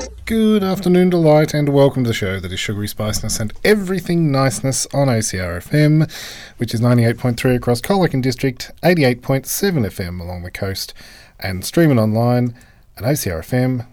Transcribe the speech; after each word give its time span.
delight 0.00 0.24
Good 0.26 0.62
afternoon, 0.62 1.10
delight, 1.10 1.54
and 1.54 1.70
welcome 1.70 2.04
to 2.04 2.08
the 2.08 2.14
show 2.14 2.38
that 2.40 2.52
is 2.52 2.60
sugary 2.60 2.86
spiciness 2.88 3.40
and 3.40 3.52
everything 3.64 4.30
niceness 4.30 4.86
on 4.92 5.08
OCR 5.08 5.58
FM, 5.62 6.10
which 6.58 6.72
is 6.74 6.80
98.3 6.80 7.56
across 7.56 7.80
Colac 7.80 8.20
District, 8.22 8.70
88.7 8.82 9.46
FM 9.86 10.20
along 10.20 10.42
the 10.42 10.50
coast, 10.50 10.92
and 11.40 11.64
streaming 11.64 11.98
online 11.98 12.54
at 12.96 13.04
ocrfm.org.au. 13.04 13.86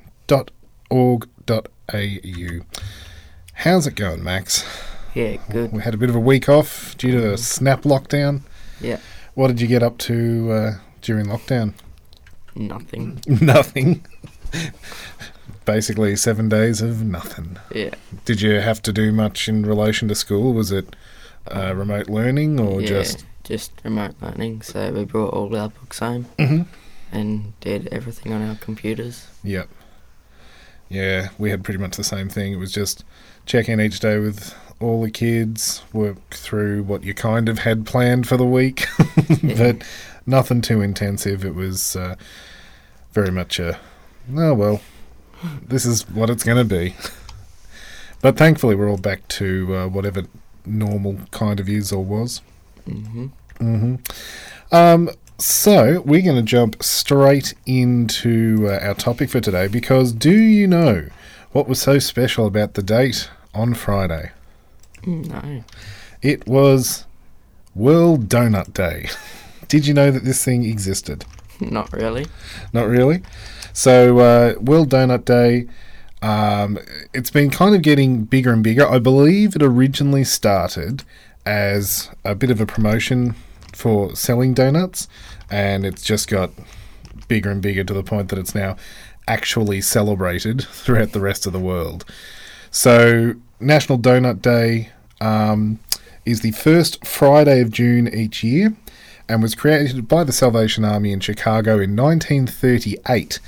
How's 3.53 3.87
it 3.87 3.95
going, 3.95 4.23
Max? 4.23 4.65
Yeah, 5.13 5.37
good. 5.49 5.71
We 5.71 5.81
had 5.81 5.93
a 5.93 5.97
bit 5.97 6.09
of 6.09 6.15
a 6.15 6.19
week 6.19 6.49
off 6.49 6.97
due 6.97 7.11
to 7.13 7.33
a 7.33 7.37
snap 7.37 7.83
lockdown. 7.83 8.41
Yeah, 8.81 8.99
What 9.33 9.47
did 9.47 9.61
you 9.61 9.67
get 9.67 9.81
up 9.81 9.97
to 9.99 10.51
uh, 10.51 10.71
during 11.01 11.27
lockdown? 11.27 11.73
nothing. 12.57 13.21
Nothing. 13.27 14.05
Basically, 15.65 16.15
seven 16.15 16.47
days 16.47 16.81
of 16.81 17.03
nothing. 17.03 17.57
Yeah, 17.73 17.89
Did 18.25 18.39
you 18.41 18.59
have 18.61 18.81
to 18.83 18.93
do 18.93 19.11
much 19.11 19.47
in 19.49 19.65
relation 19.65 20.07
to 20.09 20.15
school? 20.15 20.53
Was 20.53 20.71
it 20.71 20.95
uh, 21.47 21.73
remote 21.75 22.07
learning 22.07 22.59
or 22.59 22.81
yeah, 22.81 22.87
just 22.87 23.25
just 23.43 23.71
remote 23.83 24.15
learning. 24.21 24.61
So 24.63 24.91
we 24.91 25.05
brought 25.05 25.33
all 25.33 25.55
our 25.55 25.69
books 25.69 25.99
home 25.99 26.25
Mhm. 26.39 26.65
and 27.11 27.59
did 27.61 27.87
everything 27.91 28.33
on 28.33 28.41
our 28.47 28.55
computers. 28.55 29.27
Yep. 29.43 29.69
Yeah, 30.89 31.29
we 31.37 31.49
had 31.51 31.63
pretty 31.63 31.79
much 31.79 31.97
the 31.97 32.03
same 32.03 32.29
thing. 32.29 32.53
It 32.53 32.57
was 32.57 32.71
just 32.71 33.03
check 33.45 33.67
in 33.69 33.79
each 33.81 33.99
day 33.99 34.17
with 34.19 34.55
all 34.79 35.01
the 35.01 35.11
kids, 35.11 35.81
work 35.93 36.17
through 36.31 36.83
what 36.83 37.03
you 37.03 37.13
kind 37.13 37.47
of 37.49 37.59
had 37.59 37.85
planned 37.85 38.27
for 38.27 38.37
the 38.37 38.45
week, 38.45 38.85
but 39.43 39.83
nothing 40.25 40.61
too 40.61 40.81
intensive. 40.81 41.45
It 41.45 41.55
was 41.55 41.95
uh, 41.95 42.15
very 43.13 43.31
much 43.31 43.59
a, 43.59 43.79
oh 44.35 44.53
well, 44.53 44.81
this 45.61 45.85
is 45.85 46.07
what 46.09 46.29
it's 46.29 46.43
going 46.43 46.57
to 46.57 46.63
be. 46.63 46.95
But 48.21 48.37
thankfully, 48.37 48.75
we're 48.75 48.89
all 48.89 48.97
back 48.97 49.27
to 49.29 49.75
uh, 49.75 49.87
whatever 49.87 50.23
normal 50.65 51.17
kind 51.31 51.59
of 51.59 51.69
is 51.69 51.91
or 51.91 52.03
was. 52.03 52.41
hmm 52.85 53.27
hmm 53.59 53.95
Um, 54.71 55.09
so 55.37 56.01
we're 56.01 56.21
going 56.21 56.37
to 56.37 56.41
jump 56.41 56.81
straight 56.81 57.53
into 57.65 58.67
uh, 58.69 58.79
our 58.81 58.93
topic 58.95 59.29
for 59.29 59.39
today 59.41 59.67
because 59.67 60.11
do 60.13 60.31
you 60.31 60.65
know 60.67 61.07
what 61.51 61.67
was 61.67 61.79
so 61.81 61.99
special 61.99 62.47
about 62.47 62.73
the 62.73 62.81
date 62.83 63.29
on 63.53 63.73
Friday? 63.73 64.31
No, 65.05 65.63
It 66.21 66.47
was 66.47 67.05
World 67.75 68.27
Donut 68.27 68.73
Day. 68.73 69.09
Did 69.67 69.85
you 69.85 69.93
know 69.93 70.09
that 70.09 70.23
this 70.23 70.43
thing 70.43 70.63
existed? 70.63 71.25
not 71.59 71.91
really. 71.93 72.25
Not 72.73 72.87
really. 72.87 73.21
So, 73.75 74.19
uh, 74.19 74.53
World 74.61 74.89
Donut 74.89 75.25
Day, 75.25 75.67
um, 76.21 76.79
it's 77.13 77.29
been 77.29 77.49
kind 77.49 77.75
of 77.75 77.81
getting 77.81 78.23
bigger 78.23 78.53
and 78.53 78.63
bigger. 78.63 78.87
I 78.87 78.99
believe 78.99 79.53
it 79.53 79.61
originally 79.61 80.23
started 80.23 81.03
as 81.45 82.09
a 82.23 82.35
bit 82.35 82.49
of 82.49 82.61
a 82.61 82.65
promotion 82.65 83.35
for 83.73 84.15
selling 84.15 84.53
donuts, 84.53 85.09
and 85.51 85.85
it's 85.85 86.03
just 86.03 86.29
got 86.29 86.51
bigger 87.27 87.51
and 87.51 87.61
bigger 87.61 87.83
to 87.83 87.93
the 87.93 88.01
point 88.01 88.29
that 88.29 88.39
it's 88.39 88.55
now 88.55 88.77
actually 89.27 89.81
celebrated 89.81 90.61
throughout 90.71 91.11
the 91.11 91.19
rest 91.19 91.45
of 91.45 91.51
the 91.51 91.59
world. 91.59 92.05
So, 92.71 93.33
National 93.59 93.99
Donut 93.99 94.41
Day 94.41 94.91
um, 95.19 95.79
is 96.25 96.39
the 96.39 96.51
first 96.51 97.05
Friday 97.05 97.59
of 97.59 97.71
June 97.71 98.07
each 98.07 98.41
year 98.41 98.73
and 99.27 99.43
was 99.43 99.53
created 99.53 100.07
by 100.07 100.23
the 100.23 100.31
Salvation 100.31 100.85
Army 100.85 101.11
in 101.11 101.19
Chicago 101.19 101.73
in 101.73 101.93
1938 101.93 103.41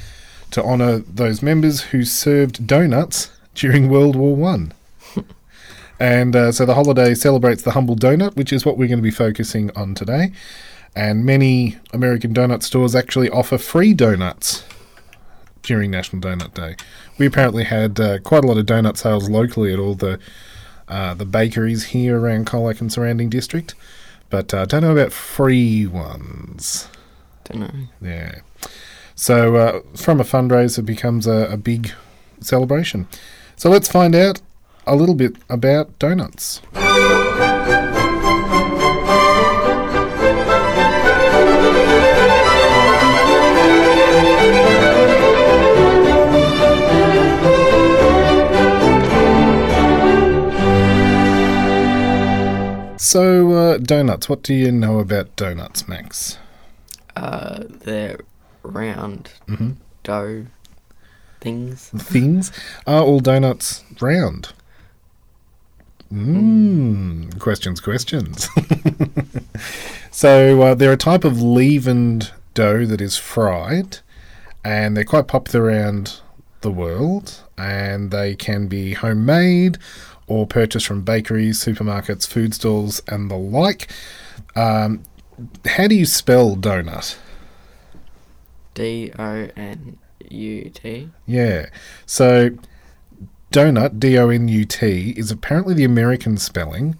to 0.51 0.63
honour 0.63 0.99
those 0.99 1.41
members 1.41 1.81
who 1.81 2.03
served 2.03 2.67
donuts 2.67 3.31
during 3.55 3.89
World 3.89 4.15
War 4.15 4.35
One. 4.35 4.73
and 5.99 6.35
uh, 6.35 6.51
so 6.51 6.65
the 6.65 6.75
holiday 6.75 7.13
celebrates 7.13 7.63
the 7.63 7.71
humble 7.71 7.95
donut, 7.95 8.35
which 8.35 8.53
is 8.53 8.65
what 8.65 8.77
we're 8.77 8.87
going 8.87 8.99
to 8.99 9.03
be 9.03 9.11
focusing 9.11 9.75
on 9.75 9.95
today. 9.95 10.31
And 10.95 11.25
many 11.25 11.77
American 11.93 12.33
donut 12.33 12.63
stores 12.63 12.95
actually 12.95 13.29
offer 13.29 13.57
free 13.57 13.93
donuts 13.93 14.63
during 15.61 15.91
National 15.91 16.21
Donut 16.21 16.53
Day. 16.53 16.75
We 17.19 17.27
apparently 17.27 17.65
had 17.65 17.99
uh, 17.99 18.19
quite 18.19 18.43
a 18.43 18.47
lot 18.47 18.57
of 18.57 18.65
donut 18.65 18.97
sales 18.97 19.29
locally 19.29 19.73
at 19.73 19.79
all 19.79 19.95
the 19.95 20.19
uh, 20.87 21.13
the 21.13 21.25
bakeries 21.25 21.83
here 21.87 22.17
around 22.17 22.47
Colac 22.47 22.79
and 22.79 22.91
surrounding 22.91 23.29
district, 23.29 23.75
but 24.29 24.53
I 24.53 24.59
uh, 24.59 24.65
don't 24.65 24.83
know 24.83 24.93
about 24.93 25.11
free 25.11 25.85
ones. 25.85 26.87
Don't 27.43 27.59
know. 27.59 27.87
Yeah. 28.01 28.39
So 29.19 29.55
uh, 29.55 29.81
from 29.95 30.21
a 30.21 30.23
fundraiser 30.23 30.85
becomes 30.85 31.25
a, 31.25 31.49
a 31.51 31.57
big 31.57 31.91
celebration. 32.39 33.07
So 33.55 33.67
let's 33.67 33.87
find 33.87 34.15
out 34.15 34.41
a 34.85 34.95
little 34.95 35.15
bit 35.15 35.35
about 35.49 35.97
donuts. 35.97 36.61
So, 52.99 53.51
uh, 53.53 53.77
donuts. 53.79 54.29
What 54.29 54.43
do 54.43 54.53
you 54.53 54.71
know 54.71 54.99
about 54.99 55.35
donuts, 55.35 55.87
Max? 55.87 56.37
Uh, 57.15 57.63
they're 57.67 58.19
round 58.63 59.29
Mhm. 59.47 59.75
dough 60.03 60.45
things. 61.41 61.89
things. 61.95 62.51
Are 62.85 63.01
all 63.03 63.19
donuts 63.19 63.83
round? 64.01 64.49
Mmm. 66.13 67.37
Questions, 67.39 67.79
questions. 67.81 68.47
so, 70.11 70.61
uh, 70.61 70.73
they're 70.75 70.93
a 70.93 70.97
type 70.97 71.23
of 71.25 71.41
leavened 71.41 72.31
dough 72.53 72.85
that 72.85 73.01
is 73.01 73.17
fried, 73.17 73.99
and 74.63 74.95
they're 74.95 75.03
quite 75.03 75.27
popular 75.27 75.65
around 75.65 76.19
the 76.61 76.71
world, 76.71 77.41
and 77.57 78.11
they 78.11 78.35
can 78.35 78.67
be 78.67 78.93
homemade 78.93 79.77
or 80.27 80.47
purchased 80.47 80.87
from 80.87 81.01
bakeries, 81.03 81.63
supermarkets, 81.63 82.25
food 82.27 82.53
stalls, 82.53 83.01
and 83.07 83.29
the 83.29 83.35
like. 83.37 83.91
Um, 84.55 85.03
how 85.65 85.87
do 85.87 85.95
you 85.95 86.05
spell 86.05 86.55
donut? 86.55 87.15
D 88.77 89.11
O 89.17 89.49
N 89.57 89.97
U 90.29 90.69
T. 90.69 91.09
Yeah. 91.25 91.65
So 92.05 92.51
donut, 93.51 93.99
D 93.99 94.19
O 94.19 94.29
N 94.29 94.47
U 94.47 94.65
T, 94.65 95.15
is 95.17 95.31
apparently 95.31 95.73
the 95.73 95.83
American 95.83 96.37
spelling. 96.37 96.95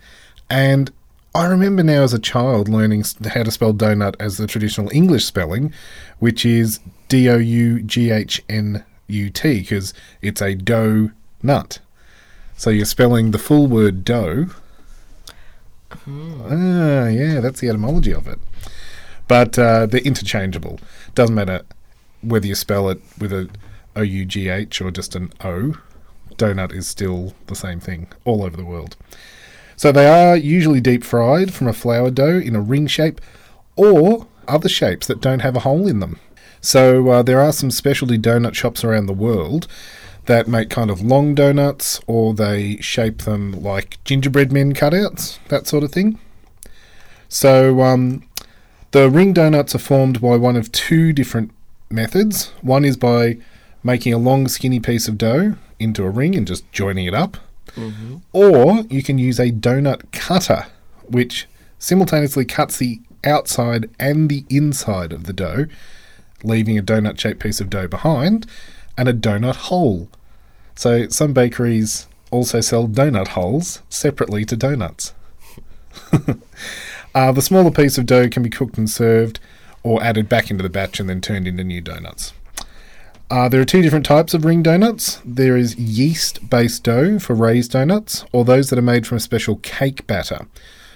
And 0.50 0.90
I 1.36 1.46
remember 1.46 1.84
now 1.84 2.02
as 2.02 2.14
a 2.14 2.20
child 2.20 2.68
learning 2.68 3.04
how 3.28 3.44
to 3.44 3.52
spell 3.52 3.76
donut 3.76 4.16
as 4.20 4.38
the 4.38 4.48
traditional 4.48 4.90
English 4.92 5.26
spelling, 5.26 5.72
which 6.18 6.48
is 6.48 6.80
D 7.10 7.30
O 7.30 7.38
U 7.38 7.84
G 7.84 8.10
H 8.10 8.42
N 8.50 8.84
U 9.06 9.30
T, 9.30 9.60
because 9.60 9.94
it's 10.24 10.42
a 10.42 10.56
dough 10.56 11.12
nut. 11.44 11.78
So 12.56 12.72
you're 12.72 12.86
spelling 12.86 13.30
the 13.30 13.38
full 13.38 13.68
word 13.68 14.04
dough. 14.04 14.48
Ah, 15.92 17.08
yeah, 17.08 17.40
that's 17.40 17.60
the 17.60 17.70
etymology 17.70 18.14
of 18.14 18.28
it. 18.28 18.40
But 19.28 19.60
uh, 19.60 19.86
they're 19.86 20.02
interchangeable. 20.02 20.80
Doesn't 21.16 21.36
matter 21.36 21.64
whether 22.22 22.48
you 22.48 22.56
spell 22.56 22.90
it 22.90 23.02
with 23.20 23.34
a 23.34 23.50
O 23.96 24.02
U 24.02 24.26
G 24.26 24.50
H 24.50 24.82
or 24.82 24.92
just 24.92 25.16
an 25.16 25.32
O. 25.44 25.76
Donut 26.36 26.74
is 26.74 26.88
still 26.88 27.34
the 27.48 27.56
same 27.56 27.80
thing 27.80 28.08
all 28.24 28.44
over 28.44 28.56
the 28.56 28.66
world. 28.66 28.96
So 29.76 29.92
they 29.92 30.08
are 30.08 30.36
usually 30.36 30.82
deep 30.82 31.04
fried 31.04 31.54
from 31.54 31.68
a 31.68 31.74
flour 31.74 32.12
dough 32.12 32.40
in 32.40 32.56
a 32.56 32.62
ring 32.62 32.88
shape 32.88 33.20
or 33.76 34.28
other 34.48 34.70
shapes 34.70 35.08
that 35.08 35.22
don't 35.22 35.42
have 35.42 35.56
a 35.56 35.62
hole 35.62 35.88
in 35.88 36.00
them. 36.00 36.20
So 36.62 37.10
uh, 37.10 37.24
there 37.24 37.42
are 37.42 37.52
some 37.52 37.70
specialty 37.70 38.18
donut 38.18 38.56
shops 38.56 38.84
around 38.84 39.06
the 39.06 39.14
world 39.14 39.68
that 40.26 40.48
make 40.48 40.70
kind 40.70 40.90
of 40.90 41.02
long 41.02 41.36
donuts, 41.36 42.02
or 42.06 42.34
they 42.34 42.78
shape 42.78 43.20
them 43.20 43.52
like 43.64 44.04
gingerbread 44.04 44.52
men 44.52 44.74
cutouts, 44.74 45.40
that 45.48 45.68
sort 45.68 45.84
of 45.84 45.92
thing. 45.92 46.20
So 47.30 47.82
um, 47.82 48.24
the 48.92 49.10
ring 49.10 49.34
donuts 49.34 49.76
are 49.76 49.80
formed 49.80 50.22
by 50.22 50.38
one 50.38 50.56
of 50.56 50.72
two 50.72 51.14
different 51.14 51.52
methods. 51.90 52.48
One 52.62 52.86
is 52.86 52.98
by 52.98 53.38
making 53.84 54.14
a 54.14 54.18
long, 54.18 54.48
skinny 54.48 54.80
piece 54.80 55.08
of 55.08 55.18
dough 55.18 55.56
into 55.80 56.04
a 56.04 56.10
ring 56.10 56.36
and 56.36 56.48
just 56.48 56.70
joining 56.72 57.06
it 57.06 57.14
up. 57.14 57.38
Mm-hmm. 57.76 58.18
Or 58.34 58.84
you 58.90 59.04
can 59.04 59.18
use 59.18 59.40
a 59.40 59.52
donut 59.52 60.12
cutter, 60.12 60.68
which 61.06 61.48
simultaneously 61.80 62.46
cuts 62.46 62.78
the 62.78 63.00
outside 63.24 63.90
and 64.00 64.30
the 64.30 64.46
inside 64.50 65.14
of 65.14 65.26
the 65.26 65.34
dough, 65.34 65.68
leaving 66.44 66.78
a 66.78 66.84
donut 66.84 67.20
shaped 67.20 67.40
piece 67.40 67.60
of 67.60 67.70
dough 67.70 67.88
behind, 67.88 68.48
and 68.98 69.08
a 69.08 69.14
donut 69.14 69.56
hole. 69.56 70.10
So 70.76 71.08
some 71.10 71.34
bakeries 71.34 72.08
also 72.32 72.62
sell 72.62 72.88
donut 72.88 73.30
holes 73.30 73.82
separately 73.90 74.46
to 74.46 74.56
donuts. 74.56 75.14
uh, 77.18 77.32
the 77.32 77.42
smaller 77.42 77.72
piece 77.72 77.98
of 77.98 78.06
dough 78.06 78.30
can 78.30 78.44
be 78.44 78.50
cooked 78.50 78.78
and 78.78 78.88
served, 78.88 79.40
or 79.82 80.04
added 80.04 80.30
back 80.30 80.52
into 80.52 80.62
the 80.62 80.70
batch 80.70 81.00
and 81.00 81.10
then 81.10 81.20
turned 81.20 81.48
into 81.48 81.64
new 81.64 81.82
donuts. 81.82 82.32
Uh, 83.32 83.50
there 83.50 83.60
are 83.60 83.66
two 83.66 83.82
different 83.82 84.06
types 84.06 84.36
of 84.36 84.46
ring 84.46 84.62
donuts. 84.62 85.20
There 85.26 85.58
is 85.58 85.76
yeast 85.78 86.48
based 86.48 86.84
dough 86.84 87.18
for 87.18 87.34
raised 87.34 87.72
donuts, 87.72 88.24
or 88.32 88.46
those 88.46 88.70
that 88.70 88.78
are 88.78 88.84
made 88.84 89.08
from 89.08 89.18
a 89.18 89.20
special 89.20 89.56
cake 89.58 90.06
batter. 90.06 90.46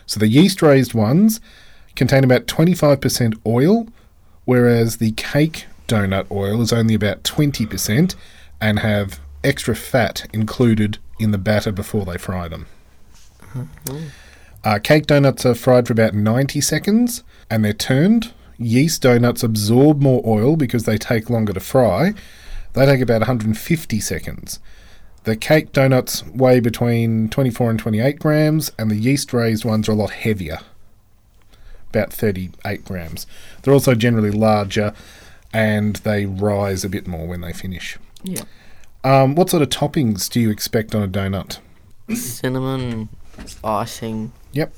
So 0.06 0.20
the 0.20 0.28
yeast 0.28 0.62
raised 0.62 0.94
ones 0.94 1.42
contain 1.96 2.24
about 2.24 2.46
25% 2.46 3.40
oil, 3.44 3.88
whereas 4.46 4.98
the 4.98 5.14
cake 5.14 5.66
donut 5.88 6.30
oil 6.30 6.62
is 6.62 6.72
only 6.72 6.94
about 6.94 7.24
20% 7.24 8.14
and 8.62 8.78
have 8.78 9.20
extra 9.44 9.76
fat 9.76 10.30
included 10.32 11.00
in 11.20 11.32
the 11.32 11.40
batter 11.40 11.72
before 11.72 12.06
they 12.06 12.20
fry 12.20 12.48
them. 12.48 12.68
Uh, 14.64 14.80
cake 14.80 15.08
donuts 15.08 15.46
are 15.46 15.56
fried 15.56 15.88
for 15.88 15.94
about 15.94 16.14
90 16.14 16.62
seconds 16.62 17.24
and 17.50 17.66
they're 17.66 17.74
turned. 17.74 18.34
Yeast 18.58 19.02
donuts 19.02 19.44
absorb 19.44 20.02
more 20.02 20.22
oil 20.26 20.56
because 20.56 20.84
they 20.84 20.98
take 20.98 21.30
longer 21.30 21.54
to 21.54 21.60
fry. 21.60 22.14
They 22.74 22.86
take 22.86 23.02
about 23.02 23.22
150 23.22 24.00
seconds. 24.00 24.60
The 25.24 25.36
cake 25.36 25.72
donuts 25.72 26.26
weigh 26.28 26.60
between 26.60 27.30
24 27.30 27.72
and 27.72 27.80
28 27.80 28.20
grams, 28.20 28.72
and 28.80 28.90
the 28.90 28.96
yeast 28.96 29.34
raised 29.34 29.64
ones 29.64 29.88
are 29.88 29.92
a 29.92 29.96
lot 29.96 30.10
heavier, 30.12 30.60
about 31.90 32.12
38 32.12 32.84
grams. 32.84 33.28
They're 33.62 33.74
also 33.74 33.94
generally 33.94 34.32
larger 34.32 34.94
and 35.54 35.98
they 35.98 36.26
rise 36.26 36.84
a 36.84 36.90
bit 36.90 37.08
more 37.08 37.28
when 37.28 37.42
they 37.42 37.54
finish. 37.54 37.98
Yeah. 38.24 38.44
Um, 39.04 39.36
what 39.36 39.50
sort 39.50 39.64
of 39.64 39.70
toppings 39.70 40.30
do 40.30 40.40
you 40.40 40.50
expect 40.50 40.96
on 40.96 41.04
a 41.04 41.08
donut? 41.08 41.60
Cinnamon, 42.16 43.10
icing, 43.64 44.32
Yep. 44.54 44.74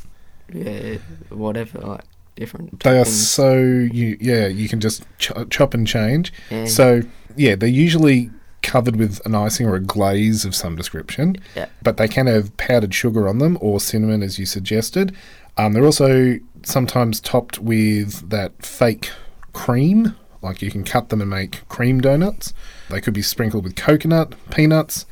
yeah, 0.54 0.98
whatever, 1.30 1.80
like 1.80 2.04
different. 2.36 2.80
They 2.82 2.98
are 3.00 3.06
so 3.06 3.54
you 3.56 4.18
yeah 4.20 4.48
you 4.48 4.68
can 4.68 4.80
just 4.80 5.04
ch- 5.20 5.32
chop 5.50 5.74
and 5.74 5.88
change. 5.88 6.34
Yeah. 6.50 6.66
So 6.66 7.02
yeah, 7.36 7.56
they're 7.56 7.70
usually 7.70 8.30
covered 8.62 8.96
with 8.96 9.20
an 9.26 9.36
icing 9.36 9.68
or 9.68 9.76
a 9.76 9.80
glaze 9.82 10.46
of 10.46 10.56
some 10.56 10.76
description. 10.76 11.36
Yeah. 11.56 11.68
But 11.82 11.98
they 11.98 12.08
can 12.08 12.28
have 12.28 12.56
powdered 12.58 12.94
sugar 12.94 13.28
on 13.28 13.40
them 13.40 13.58
or 13.62 13.80
cinnamon, 13.80 14.24
as 14.24 14.40
you 14.40 14.46
suggested. 14.46 15.16
Um, 15.58 15.74
they're 15.74 15.86
also 15.86 16.40
sometimes 16.64 17.20
topped 17.20 17.60
with 17.60 18.30
that 18.30 18.66
fake 18.66 19.12
cream. 19.52 20.16
Like 20.42 20.62
you 20.62 20.72
can 20.72 20.84
cut 20.84 21.10
them 21.10 21.22
and 21.22 21.30
make 21.30 21.68
cream 21.70 22.02
donuts. 22.02 22.54
They 22.90 23.00
could 23.02 23.14
be 23.14 23.22
sprinkled 23.22 23.64
with 23.64 23.76
coconut, 23.76 24.34
peanuts, 24.50 25.06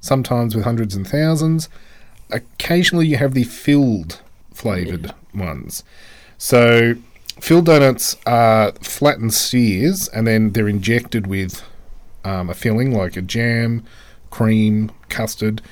sometimes 0.00 0.54
with 0.54 0.64
hundreds 0.64 0.94
and 0.94 1.06
thousands. 1.06 1.68
Occasionally, 2.32 3.06
you 3.06 3.16
have 3.16 3.34
the 3.34 3.44
filled 3.44 4.20
flavored 4.52 5.14
ones. 5.34 5.84
So, 6.38 6.96
filled 7.40 7.66
donuts 7.66 8.16
are 8.26 8.72
flattened 8.82 9.34
spheres 9.34 10.08
and 10.08 10.26
then 10.26 10.52
they're 10.52 10.68
injected 10.68 11.26
with 11.26 11.62
um, 12.24 12.50
a 12.50 12.54
filling 12.54 12.92
like 12.92 13.16
a 13.16 13.22
jam, 13.22 13.84
cream, 14.30 14.90
custard. 15.08 15.62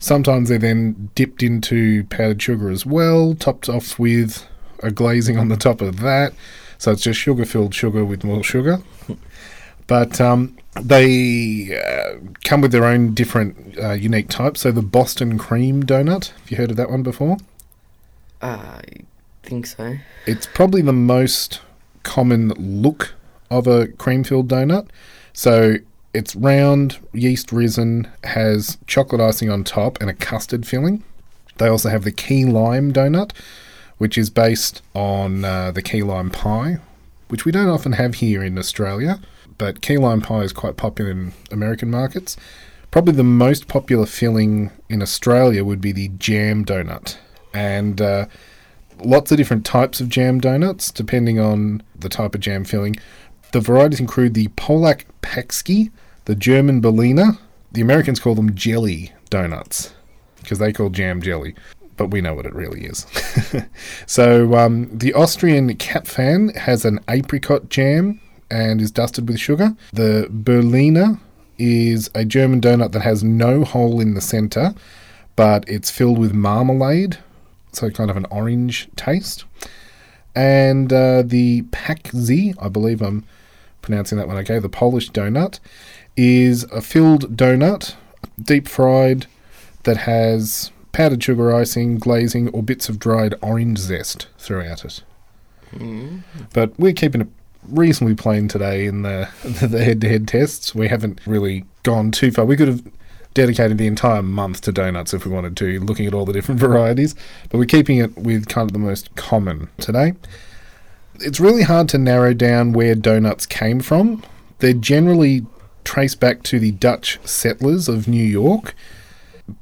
Sometimes 0.00 0.48
they're 0.48 0.58
then 0.58 1.10
dipped 1.14 1.42
into 1.42 2.04
powdered 2.04 2.40
sugar 2.40 2.70
as 2.70 2.86
well, 2.86 3.34
topped 3.34 3.68
off 3.68 3.98
with 3.98 4.46
a 4.82 4.90
glazing 4.90 5.38
on 5.38 5.48
the 5.48 5.56
top 5.56 5.80
of 5.80 6.00
that. 6.00 6.32
So 6.78 6.92
it's 6.92 7.02
just 7.02 7.18
sugar 7.18 7.44
filled 7.44 7.74
sugar 7.74 8.04
with 8.04 8.22
more 8.22 8.44
sugar. 8.44 8.78
But 9.88 10.20
um, 10.20 10.56
they 10.80 11.76
uh, 11.76 12.18
come 12.44 12.60
with 12.60 12.70
their 12.70 12.84
own 12.84 13.14
different 13.14 13.76
uh, 13.78 13.92
unique 13.92 14.28
types. 14.28 14.60
So 14.60 14.70
the 14.70 14.82
Boston 14.82 15.38
cream 15.38 15.82
donut, 15.82 16.28
have 16.28 16.50
you 16.50 16.56
heard 16.56 16.70
of 16.70 16.76
that 16.76 16.90
one 16.90 17.02
before? 17.02 17.38
I 18.40 18.82
think 19.42 19.66
so. 19.66 19.96
It's 20.26 20.46
probably 20.46 20.82
the 20.82 20.92
most 20.92 21.60
common 22.04 22.50
look 22.50 23.14
of 23.50 23.66
a 23.66 23.88
cream 23.88 24.24
filled 24.24 24.48
donut. 24.48 24.88
So 25.32 25.76
it's 26.14 26.36
round, 26.36 26.98
yeast 27.12 27.50
risen, 27.50 28.08
has 28.24 28.78
chocolate 28.86 29.20
icing 29.20 29.50
on 29.50 29.64
top, 29.64 30.00
and 30.00 30.10
a 30.10 30.14
custard 30.14 30.66
filling. 30.66 31.02
They 31.56 31.68
also 31.68 31.88
have 31.88 32.04
the 32.04 32.12
key 32.12 32.44
lime 32.44 32.92
donut, 32.92 33.32
which 33.96 34.18
is 34.18 34.30
based 34.30 34.82
on 34.94 35.44
uh, 35.44 35.70
the 35.72 35.82
key 35.82 36.02
lime 36.02 36.30
pie, 36.30 36.78
which 37.28 37.44
we 37.44 37.52
don't 37.52 37.68
often 37.68 37.92
have 37.92 38.16
here 38.16 38.42
in 38.42 38.58
Australia. 38.58 39.20
But 39.58 39.82
key 39.82 39.98
lime 39.98 40.20
pie 40.20 40.42
is 40.42 40.52
quite 40.52 40.76
popular 40.76 41.10
in 41.10 41.32
American 41.50 41.90
markets. 41.90 42.36
Probably 42.90 43.12
the 43.12 43.24
most 43.24 43.68
popular 43.68 44.06
filling 44.06 44.70
in 44.88 45.02
Australia 45.02 45.64
would 45.64 45.80
be 45.80 45.92
the 45.92 46.08
jam 46.08 46.64
donut. 46.64 47.18
And 47.52 48.00
uh, 48.00 48.26
lots 49.00 49.30
of 49.30 49.36
different 49.36 49.66
types 49.66 50.00
of 50.00 50.08
jam 50.08 50.40
donuts, 50.40 50.90
depending 50.90 51.38
on 51.38 51.82
the 51.98 52.08
type 52.08 52.34
of 52.34 52.40
jam 52.40 52.64
filling. 52.64 52.96
The 53.52 53.60
varieties 53.60 54.00
include 54.00 54.34
the 54.34 54.48
Polak 54.48 55.04
Paxki, 55.22 55.90
the 56.26 56.34
German 56.34 56.80
Berliner. 56.80 57.38
The 57.72 57.80
Americans 57.80 58.20
call 58.20 58.34
them 58.34 58.54
jelly 58.54 59.12
donuts 59.28 59.92
because 60.40 60.58
they 60.58 60.72
call 60.72 60.88
jam 60.88 61.20
jelly, 61.20 61.54
but 61.96 62.06
we 62.06 62.20
know 62.20 62.34
what 62.34 62.46
it 62.46 62.54
really 62.54 62.84
is. 62.84 63.06
so 64.06 64.54
um, 64.54 64.88
the 64.96 65.12
Austrian 65.12 65.74
Krapfen 65.76 66.56
has 66.56 66.84
an 66.84 67.00
apricot 67.08 67.68
jam 67.68 68.20
and 68.50 68.80
is 68.80 68.90
dusted 68.90 69.28
with 69.28 69.38
sugar. 69.38 69.76
The 69.92 70.28
Berliner 70.30 71.18
is 71.58 72.10
a 72.14 72.24
German 72.24 72.60
donut 72.60 72.92
that 72.92 73.02
has 73.02 73.24
no 73.24 73.64
hole 73.64 74.00
in 74.00 74.14
the 74.14 74.20
center, 74.20 74.74
but 75.36 75.68
it's 75.68 75.90
filled 75.90 76.18
with 76.18 76.32
marmalade, 76.32 77.18
so 77.72 77.90
kind 77.90 78.10
of 78.10 78.16
an 78.16 78.26
orange 78.30 78.88
taste. 78.96 79.44
And 80.34 80.92
uh, 80.92 81.22
the 81.22 81.62
Pakzi, 81.62 82.54
I 82.60 82.68
believe 82.68 83.02
I'm 83.02 83.24
pronouncing 83.82 84.18
that 84.18 84.28
one 84.28 84.36
okay, 84.38 84.58
the 84.58 84.68
Polish 84.68 85.10
donut, 85.10 85.58
is 86.16 86.64
a 86.64 86.80
filled 86.80 87.36
donut, 87.36 87.94
deep 88.40 88.68
fried, 88.68 89.26
that 89.84 89.98
has 89.98 90.70
powdered 90.92 91.22
sugar 91.22 91.54
icing, 91.54 91.98
glazing, 91.98 92.48
or 92.50 92.62
bits 92.62 92.88
of 92.88 92.98
dried 92.98 93.34
orange 93.40 93.78
zest 93.78 94.26
throughout 94.38 94.84
it. 94.84 95.02
But 96.52 96.78
we're 96.78 96.92
keeping 96.92 97.20
it 97.22 97.28
reasonably 97.70 98.14
plain 98.14 98.48
today 98.48 98.86
in 98.86 99.02
the 99.02 99.28
the 99.44 99.84
head-to-head 99.84 100.28
tests. 100.28 100.74
We 100.74 100.88
haven't 100.88 101.20
really 101.26 101.64
gone 101.82 102.10
too 102.10 102.30
far. 102.30 102.44
We 102.44 102.56
could 102.56 102.68
have 102.68 102.82
dedicated 103.34 103.78
the 103.78 103.86
entire 103.86 104.22
month 104.22 104.62
to 104.62 104.72
donuts 104.72 105.14
if 105.14 105.24
we 105.24 105.30
wanted 105.30 105.56
to, 105.58 105.80
looking 105.80 106.06
at 106.06 106.14
all 106.14 106.24
the 106.24 106.32
different 106.32 106.60
varieties. 106.68 107.14
But 107.48 107.58
we're 107.58 107.66
keeping 107.66 107.98
it 107.98 108.16
with 108.16 108.48
kind 108.48 108.68
of 108.68 108.72
the 108.72 108.78
most 108.78 109.14
common 109.14 109.68
today. 109.78 110.14
It's 111.20 111.40
really 111.40 111.62
hard 111.62 111.88
to 111.90 111.98
narrow 111.98 112.32
down 112.34 112.72
where 112.72 112.94
donuts 112.94 113.46
came 113.46 113.80
from. 113.80 114.22
They're 114.58 114.72
generally 114.72 115.46
traced 115.84 116.20
back 116.20 116.42
to 116.44 116.58
the 116.58 116.72
Dutch 116.72 117.18
settlers 117.24 117.88
of 117.88 118.08
New 118.08 118.24
York, 118.24 118.74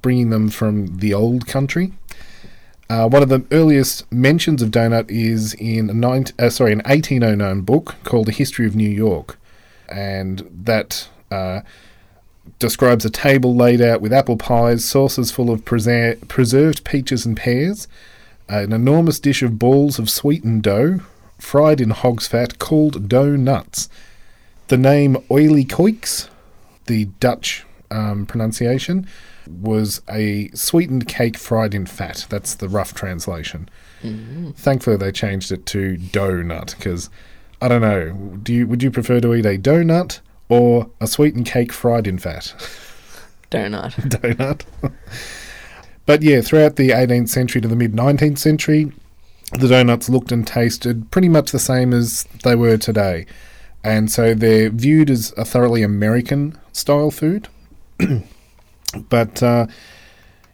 bringing 0.03 0.31
them 0.31 0.49
from 0.49 0.99
the 0.99 1.15
old 1.15 1.47
country. 1.47 1.93
Uh, 2.89 3.09
one 3.09 3.23
of 3.23 3.29
the 3.29 3.45
earliest 3.51 4.11
mentions 4.13 4.63
of 4.63 4.71
donut 4.71 5.11
is 5.11 5.55
in 5.55 6.05
a 6.05 6.25
uh, 6.39 6.51
sorry 6.51 6.73
an 6.73 6.79
1809 6.79 7.63
book 7.63 7.97
called 8.05 8.27
The 8.27 8.33
History 8.33 8.67
of 8.67 8.77
New 8.77 8.89
York, 8.89 9.39
and 9.89 10.49
that 10.65 11.09
uh, 11.31 11.63
describes 12.61 13.05
a 13.05 13.11
table 13.11 13.57
laid 13.57 13.81
out 13.81 14.01
with 14.01 14.13
apple 14.13 14.37
pies, 14.37 14.85
saucers 14.85 15.33
full 15.33 15.51
of 15.51 15.65
preser- 15.65 16.27
preserved 16.29 16.85
peaches 16.85 17.27
and 17.27 17.37
pears, 17.37 17.89
an 18.49 18.73
enormous 18.73 19.19
dish 19.19 19.43
of 19.43 19.59
balls 19.59 19.99
of 19.99 20.09
sweetened 20.09 20.63
dough, 20.63 21.01
fried 21.39 21.81
in 21.81 21.91
hog's 21.91 22.29
fat, 22.29 22.61
called 22.61 23.09
dough 23.09 23.35
nuts. 23.35 23.89
The 24.69 24.77
name 24.77 25.17
olykoeks, 25.29 26.29
the 26.87 27.07
Dutch 27.19 27.65
um, 27.91 28.27
pronunciation, 28.27 29.09
was 29.49 30.03
a 30.09 30.49
sweetened 30.49 31.09
cake 31.09 31.37
fried 31.37 31.75
in 31.75 31.87
fat. 31.87 32.27
That's 32.29 32.55
the 32.55 32.69
rough 32.69 32.95
translation. 32.95 33.69
Mm-hmm. 34.03 34.53
Thankfully, 34.53 34.97
they 34.97 35.13
changed 35.13 35.53
it 35.53 35.67
to 35.67 35.97
dough 35.97 36.43
nut 36.43 36.75
because 36.77 37.11
I 37.61 37.69
don't 37.69 37.81
know. 37.81 38.13
Do 38.43 38.53
you 38.53 38.67
would 38.67 38.83
you 38.83 38.91
prefer 38.91 39.21
to 39.21 39.35
eat 39.35 39.47
a 39.47 39.59
donut 39.59 40.21
or 40.49 40.91
a 41.01 41.07
sweetened 41.07 41.47
cake 41.47 41.73
fried 41.73 42.07
in 42.07 42.19
fat? 42.19 42.55
Donut. 43.51 43.93
donut. 44.09 44.93
but 46.05 46.23
yeah, 46.23 46.41
throughout 46.41 46.75
the 46.75 46.91
18th 46.91 47.29
century 47.29 47.61
to 47.61 47.69
the 47.69 47.77
mid 47.77 47.93
19th 47.93 48.39
century, 48.39 48.93
the 49.53 49.69
donuts 49.69 50.09
looked 50.09 50.33
and 50.33 50.47
tasted 50.47 51.11
pretty 51.13 51.29
much 51.29 51.53
the 51.53 51.61
same 51.61 51.93
as 51.93 52.25
they 52.43 52.57
were 52.57 52.77
today. 52.77 53.25
And 53.85 54.11
so 54.11 54.35
they're 54.35 54.69
viewed 54.71 55.11
as 55.11 55.33
a 55.37 55.45
thoroughly 55.45 55.83
American 55.83 56.59
style 56.73 57.13
food. 57.13 57.49
but 59.09 59.43
uh, 59.43 59.67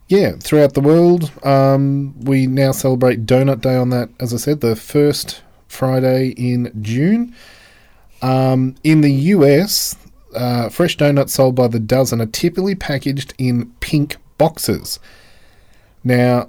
yeah, 0.09 0.33
throughout 0.39 0.75
the 0.75 0.81
world, 0.81 1.31
um, 1.45 2.19
we 2.21 2.47
now 2.47 2.73
celebrate 2.73 3.25
Donut 3.27 3.61
Day 3.61 3.77
on 3.77 3.91
that, 3.91 4.11
as 4.21 4.35
I 4.35 4.37
said, 4.37 4.61
the 4.61 4.77
first 4.77 5.43
Friday 5.69 6.29
in 6.31 6.71
June. 6.83 7.35
Um, 8.21 8.77
in 8.85 9.01
the 9.01 9.11
US, 9.13 9.97
uh, 10.35 10.69
fresh 10.69 10.97
donuts 10.97 11.33
sold 11.33 11.55
by 11.55 11.67
the 11.69 11.81
dozen 11.81 12.21
are 12.21 12.27
typically 12.27 12.75
packaged 12.75 13.35
in 13.39 13.73
pink 13.81 14.17
boxes. 14.39 15.01
Now, 16.05 16.49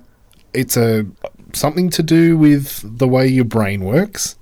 it's 0.54 0.78
a 0.78 1.06
something 1.54 1.90
to 1.92 2.04
do 2.04 2.38
with 2.38 2.98
the 2.98 3.08
way 3.08 3.28
your 3.28 3.46
brain 3.46 3.84
works, 3.84 4.36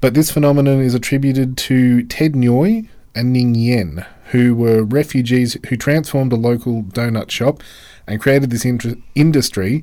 but 0.00 0.14
this 0.14 0.30
phenomenon 0.30 0.80
is 0.80 0.94
attributed 0.94 1.56
to 1.58 2.02
Ted 2.04 2.32
Ngoy 2.32 2.88
and 3.14 3.32
Ning 3.32 3.54
Yen, 3.54 4.04
who 4.34 4.52
were 4.52 4.82
refugees 4.82 5.56
who 5.68 5.76
transformed 5.76 6.32
a 6.32 6.36
local 6.36 6.82
donut 6.82 7.30
shop 7.30 7.62
and 8.04 8.20
created 8.20 8.50
this 8.50 8.64
inter- 8.64 8.96
industry 9.14 9.80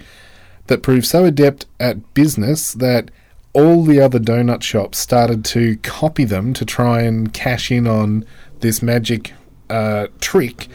that 0.67 0.83
proved 0.83 1.05
so 1.05 1.23
adept 1.23 1.65
at 1.79 2.13
business 2.13 2.73
that 2.73 3.09
all 3.53 3.85
the 3.85 4.01
other 4.01 4.19
donut 4.19 4.61
shops 4.61 4.97
started 4.97 5.45
to 5.45 5.77
copy 5.77 6.25
them 6.25 6.53
to 6.53 6.65
try 6.65 7.01
and 7.01 7.33
cash 7.33 7.71
in 7.71 7.87
on 7.87 8.25
this 8.59 8.81
magic 8.81 9.33
uh, 9.69 10.07
trick 10.19 10.67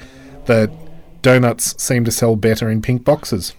that 0.47 0.71
donuts 1.21 1.75
seem 1.83 2.03
to 2.03 2.11
sell 2.11 2.35
better 2.35 2.71
in 2.71 2.81
pink 2.81 3.05
boxes. 3.05 3.53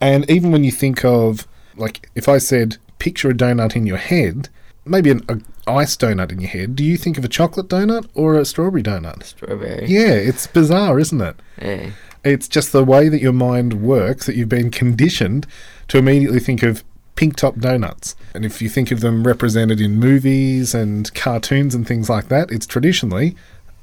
And 0.00 0.30
even 0.30 0.52
when 0.52 0.62
you 0.62 0.70
think 0.70 1.04
of, 1.04 1.48
like, 1.76 2.08
if 2.14 2.28
I 2.28 2.38
said, 2.38 2.76
picture 3.00 3.30
a 3.30 3.34
donut 3.34 3.74
in 3.74 3.86
your 3.86 3.96
head, 3.96 4.48
maybe 4.84 5.10
an 5.10 5.24
a 5.28 5.40
ice 5.66 5.96
donut 5.96 6.32
in 6.32 6.40
your 6.40 6.50
head, 6.50 6.74
do 6.74 6.84
you 6.84 6.96
think 6.96 7.18
of 7.18 7.24
a 7.24 7.28
chocolate 7.28 7.68
donut 7.68 8.08
or 8.14 8.38
a 8.38 8.44
strawberry 8.44 8.82
donut? 8.82 9.22
Strawberry. 9.22 9.86
Yeah, 9.86 10.12
it's 10.12 10.46
bizarre, 10.46 10.98
isn't 10.98 11.20
it? 11.20 11.36
Yeah. 11.60 11.90
It's 12.24 12.48
just 12.48 12.72
the 12.72 12.84
way 12.84 13.08
that 13.08 13.20
your 13.20 13.32
mind 13.32 13.82
works 13.82 14.26
that 14.26 14.36
you've 14.36 14.48
been 14.48 14.70
conditioned 14.70 15.46
to 15.88 15.98
immediately 15.98 16.40
think 16.40 16.62
of 16.62 16.84
pink 17.14 17.36
top 17.36 17.58
donuts. 17.58 18.14
And 18.34 18.44
if 18.44 18.60
you 18.60 18.68
think 18.68 18.90
of 18.90 19.00
them 19.00 19.26
represented 19.26 19.80
in 19.80 19.96
movies 19.96 20.74
and 20.74 21.12
cartoons 21.14 21.74
and 21.74 21.86
things 21.86 22.10
like 22.10 22.28
that, 22.28 22.50
it's 22.50 22.66
traditionally 22.66 23.36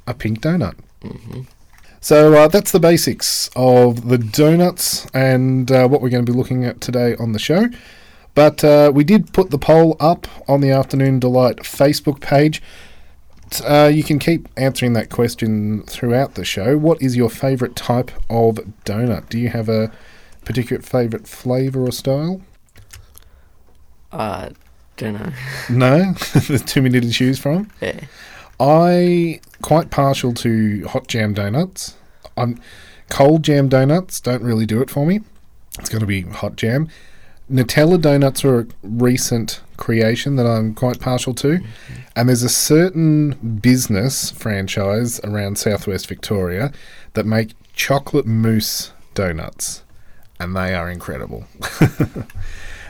a 0.06 0.14
pink 0.14 0.42
donut. 0.42 0.76
So 2.00 2.34
uh, 2.36 2.48
that's 2.48 2.72
the 2.72 2.80
basics 2.80 3.50
of 3.56 4.08
the 4.08 4.18
donuts 4.18 5.08
and 5.14 5.72
uh, 5.72 5.88
what 5.88 6.02
we're 6.02 6.10
going 6.10 6.26
to 6.26 6.32
be 6.32 6.38
looking 6.38 6.64
at 6.64 6.80
today 6.80 7.16
on 7.16 7.32
the 7.32 7.40
show. 7.40 7.70
But 8.38 8.64
uh, 8.64 8.92
we 8.94 9.04
did 9.04 9.34
put 9.34 9.50
the 9.50 9.58
poll 9.58 9.98
up 10.00 10.28
on 10.48 10.62
the 10.62 10.70
Afternoon 10.70 11.18
Delight 11.18 11.56
Facebook 11.62 12.22
page. 12.22 12.62
Uh, 13.66 13.90
you 13.92 14.04
can 14.04 14.20
keep 14.20 14.48
answering 14.56 14.94
that 14.94 15.10
question 15.10 15.82
throughout 15.88 16.36
the 16.36 16.46
show. 16.46 16.78
What 16.78 17.02
is 17.02 17.18
your 17.18 17.32
favourite 17.32 17.76
type 17.76 18.12
of 18.30 18.58
donut? 18.86 19.30
Do 19.30 19.40
you 19.40 19.50
have 19.50 19.70
a 19.70 19.92
particular 20.46 20.84
favourite 20.84 21.28
flavour 21.28 21.88
or 21.88 21.92
style? 21.92 22.44
Uh, 24.12 24.50
don't 24.98 25.16
know. 25.16 25.32
No, 25.72 26.14
there's 26.48 26.62
too 26.66 26.84
many 26.84 27.02
to 27.02 27.10
choose 27.10 27.40
from. 27.40 27.72
Yeah. 27.82 28.02
I 28.60 29.42
quite 29.64 29.90
partial 29.90 30.32
to 30.36 30.86
hot 30.86 31.08
jam 31.08 31.34
donuts. 31.34 31.96
I'm 32.38 32.62
cold 33.10 33.42
jam 33.42 33.68
donuts 33.68 34.22
don't 34.22 34.44
really 34.44 34.68
do 34.68 34.80
it 34.80 34.92
for 34.92 35.08
me. 35.08 35.22
It's 35.80 35.90
going 35.90 36.02
to 36.02 36.06
be 36.06 36.22
hot 36.22 36.56
jam. 36.56 36.88
Nutella 37.52 38.02
donuts 38.02 38.44
are 38.44 38.60
a 38.60 38.68
recent 38.84 39.62
creation 39.78 40.36
that 40.36 40.46
I'm 40.46 40.74
quite 40.74 41.00
partial 41.00 41.34
to, 41.36 41.60
and 42.16 42.28
there's 42.28 42.44
a 42.44 42.50
certain 42.50 43.60
business 43.62 44.32
franchise 44.32 45.20
around 45.22 45.58
Southwest 45.58 46.08
Victoria 46.08 46.74
that 47.14 47.26
make 47.26 47.54
chocolate 47.74 48.26
mousse 48.26 48.92
donuts, 49.14 49.84
and 50.40 50.56
they 50.56 50.74
are 50.74 50.90
incredible. 50.90 51.46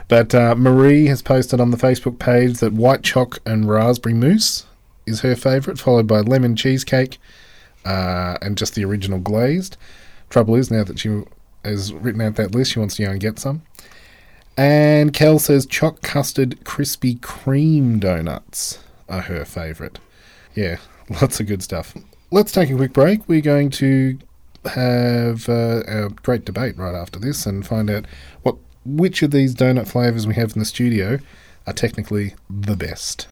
But 0.08 0.34
uh, 0.34 0.56
Marie 0.56 1.08
has 1.08 1.22
posted 1.22 1.60
on 1.60 1.72
the 1.72 1.78
Facebook 1.78 2.18
page 2.18 2.60
that 2.60 2.74
white 2.74 3.04
choc 3.04 3.40
and 3.46 3.70
raspberry 3.70 4.16
mousse 4.16 4.66
is 5.06 5.22
her 5.22 5.36
favourite, 5.36 5.80
followed 5.80 6.08
by 6.08 6.22
lemon 6.22 6.56
cheesecake 6.56 7.20
uh, 7.86 8.38
and 8.42 8.58
just 8.58 8.76
the 8.76 8.86
original 8.86 9.20
glazed. 9.20 9.78
Trouble 10.30 10.56
is, 10.56 10.72
now 10.72 10.84
that 10.84 11.00
she 11.00 11.24
has 11.64 11.94
written 11.94 12.22
out 12.22 12.36
that 12.36 12.56
list, 12.56 12.72
she 12.72 12.80
wants 12.80 12.96
to 12.96 13.04
go 13.04 13.12
and 13.12 13.20
get 13.20 13.40
some. 13.40 13.64
And 14.58 15.14
Kel 15.14 15.38
says 15.38 15.68
choc 15.68 16.02
custard 16.02 16.58
Krispy 16.64 17.20
Kreme 17.20 18.00
donuts 18.00 18.80
are 19.08 19.22
her 19.22 19.46
favourite. 19.46 20.00
Yeah, 20.56 20.78
lots 21.22 21.40
of 21.40 21.46
good 21.46 21.62
stuff. 21.62 21.96
Let's 22.32 22.52
take 22.52 22.72
a 22.72 22.76
quick 22.76 22.92
break. 22.92 23.28
We're 23.28 23.42
going 23.42 23.70
to 23.72 24.18
have 24.66 25.48
uh, 25.48 25.84
a 25.88 26.10
great 26.10 26.44
debate 26.44 26.78
right 26.78 26.96
after 26.96 27.20
this 27.20 27.46
and 27.46 27.66
find 27.66 27.90
out 27.90 28.06
what 28.42 28.58
which 28.84 29.22
of 29.22 29.32
these 29.32 29.54
donut 29.54 29.88
flavours 29.88 30.26
we 30.26 30.34
have 30.36 30.54
in 30.54 30.60
the 30.60 30.66
studio 30.66 31.20
are 31.68 31.74
technically 31.74 32.34
the 32.50 32.76
best. 32.76 33.28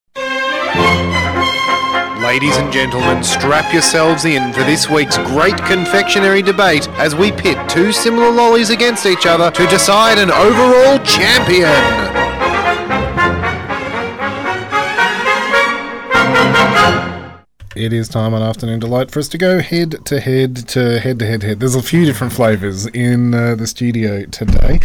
Ladies 2.35 2.57
and 2.57 2.73
gentlemen, 2.73 3.23
strap 3.23 3.71
yourselves 3.71 4.25
in 4.25 4.51
for 4.51 4.59
this 4.65 4.89
week's 4.89 5.17
great 5.19 5.55
confectionery 5.55 6.41
debate 6.41 6.85
as 6.99 7.15
we 7.15 7.31
pit 7.31 7.57
two 7.69 7.93
similar 7.93 8.29
lollies 8.29 8.71
against 8.71 9.05
each 9.05 9.25
other 9.25 9.49
to 9.51 9.65
decide 9.67 10.17
an 10.17 10.29
overall 10.29 10.99
champion. 11.05 11.71
It 17.73 17.93
is 17.93 18.09
time 18.09 18.33
on 18.33 18.41
Afternoon 18.41 18.81
Delight 18.81 19.11
for 19.11 19.19
us 19.19 19.29
to 19.29 19.37
go 19.37 19.61
head 19.61 20.05
to 20.05 20.19
head 20.19 20.57
to 20.67 20.99
head 20.99 21.19
to 21.19 21.25
head 21.25 21.41
head. 21.41 21.61
There's 21.61 21.75
a 21.75 21.81
few 21.81 22.03
different 22.03 22.33
flavours 22.33 22.85
in 22.87 23.33
uh, 23.33 23.55
the 23.55 23.65
studio 23.65 24.25
today. 24.25 24.81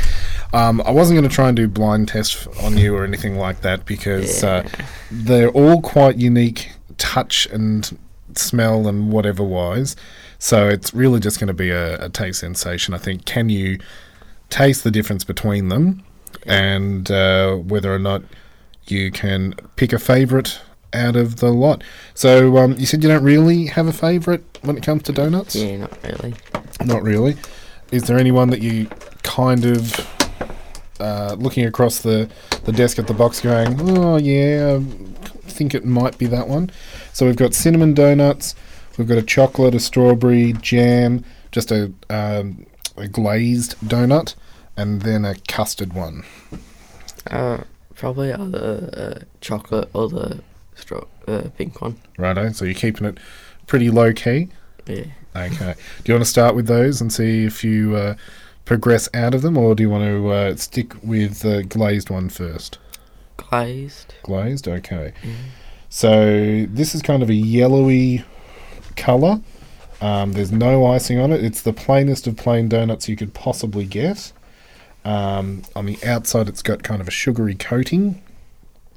Um, 0.53 0.81
I 0.83 0.93
wasn't 0.93 1.19
going 1.19 1.29
to 1.29 1.35
try 1.35 1.49
and 1.49 1.57
do 1.57 1.67
blind 1.67 2.07
test 2.07 2.47
on 2.63 2.79
you 2.79 2.95
or 2.95 3.03
anything 3.03 3.39
like 3.39 3.63
that 3.63 3.87
because 3.87 4.45
uh, 4.45 4.69
they're 5.11 5.51
all 5.51 5.81
quite 5.83 6.17
unique 6.17 6.71
touch 7.01 7.47
and 7.47 7.99
smell 8.37 8.87
and 8.87 9.11
whatever 9.11 9.43
wise. 9.43 9.97
So 10.39 10.69
it's 10.69 10.95
really 10.95 11.19
just 11.19 11.41
going 11.41 11.49
to 11.49 11.55
be 11.55 11.71
a, 11.71 12.05
a 12.05 12.09
taste 12.09 12.41
sensation. 12.41 12.95
I 12.95 12.99
think. 12.99 13.25
Can 13.25 13.49
you 13.49 13.81
taste 14.51 14.85
the 14.85 14.91
difference 14.91 15.25
between 15.25 15.69
them 15.69 16.03
and 16.47 17.11
uh, 17.11 17.55
whether 17.55 17.93
or 17.93 17.99
not 17.99 18.23
you 18.87 19.11
can 19.11 19.55
pick 19.77 19.93
a 19.93 19.99
favourite 19.99 20.61
out 20.93 21.17
of 21.17 21.37
the 21.37 21.51
lot. 21.51 21.83
So 22.15 22.57
um, 22.59 22.75
you 22.77 22.87
said 22.87 23.03
you 23.03 23.09
don't 23.09 23.23
really 23.23 23.67
have 23.67 23.87
a 23.87 23.93
favourite 23.93 24.43
when 24.63 24.77
it 24.77 24.83
comes 24.83 25.05
to 25.05 25.13
donuts? 25.13 25.55
Yeah, 25.55 25.77
not 25.77 26.03
really. 26.03 26.35
Not 26.85 27.03
really. 27.03 27.37
Is 27.93 28.05
there 28.05 28.19
anyone 28.19 28.51
that 28.51 28.61
you 28.61 28.89
kind 29.23 29.65
of 29.65 30.09
uh, 30.99 31.37
looking 31.39 31.65
across 31.65 32.01
the, 32.01 32.29
the 32.65 32.73
desk 32.73 32.99
at 32.99 33.07
the 33.07 33.15
box 33.15 33.41
going, 33.41 33.77
oh 33.81 34.17
yeah, 34.17 34.81
think 35.61 35.75
it 35.75 35.85
might 35.85 36.17
be 36.17 36.25
that 36.25 36.49
one? 36.49 36.71
So 37.13 37.27
we've 37.27 37.37
got 37.37 37.53
cinnamon 37.53 37.93
donuts, 37.93 38.55
we've 38.97 39.07
got 39.07 39.19
a 39.19 39.23
chocolate, 39.23 39.75
a 39.75 39.81
strawberry, 39.81 40.55
jam, 40.55 41.23
just 41.53 41.71
a, 41.71 41.93
um, 42.09 42.65
a 42.97 43.07
glazed 43.07 43.77
donut, 43.81 44.37
and 44.75 45.03
then 45.03 45.27
a 45.27 45.35
custard 45.49 45.93
one. 45.93 46.25
Uh, 47.31 47.59
probably 47.95 48.33
either 48.33 48.91
uh, 48.95 49.25
chocolate 49.43 49.91
or 49.93 50.09
the 50.09 50.43
straw, 50.77 51.05
uh, 51.29 51.43
pink 51.59 51.83
one. 51.83 51.97
Righto, 52.17 52.53
so 52.53 52.65
you're 52.65 52.73
keeping 52.73 53.07
it 53.07 53.19
pretty 53.67 53.91
low 53.91 54.15
key. 54.15 54.49
Yeah. 54.87 55.05
Okay. 55.37 55.75
Do 56.03 56.11
you 56.11 56.15
want 56.15 56.25
to 56.25 56.31
start 56.31 56.55
with 56.57 56.69
those 56.69 57.03
and 57.03 57.13
see 57.13 57.45
if 57.45 57.63
you 57.63 57.97
uh, 57.97 58.15
progress 58.65 59.11
out 59.13 59.35
of 59.35 59.43
them, 59.43 59.59
or 59.59 59.75
do 59.75 59.83
you 59.83 59.91
want 59.91 60.05
to 60.05 60.29
uh, 60.31 60.57
stick 60.57 60.95
with 61.03 61.41
the 61.41 61.65
glazed 61.65 62.09
one 62.09 62.31
first? 62.31 62.79
Glazed. 63.51 64.15
Glazed, 64.23 64.69
okay. 64.69 65.13
So 65.89 66.67
this 66.69 66.95
is 66.95 67.03
kind 67.03 67.23
of 67.23 67.31
a 67.31 67.35
yellowy 67.35 68.25
colour. 68.97 69.41
Um, 70.01 70.33
there's 70.33 70.53
no 70.53 70.87
icing 70.87 71.19
on 71.19 71.33
it. 71.33 71.45
It's 71.45 71.63
the 71.63 71.73
plainest 71.73 72.27
of 72.27 72.37
plain 72.37 72.69
donuts 72.69 73.09
you 73.09 73.17
could 73.17 73.35
possibly 73.35 73.85
get. 73.85 74.33
Um, 75.05 75.63
on 75.75 75.87
the 75.87 75.99
outside, 76.07 76.49
it's 76.49 76.63
got 76.63 76.83
kind 76.83 77.01
of 77.01 77.09
a 77.09 77.11
sugary 77.11 77.55
coating, 77.55 78.23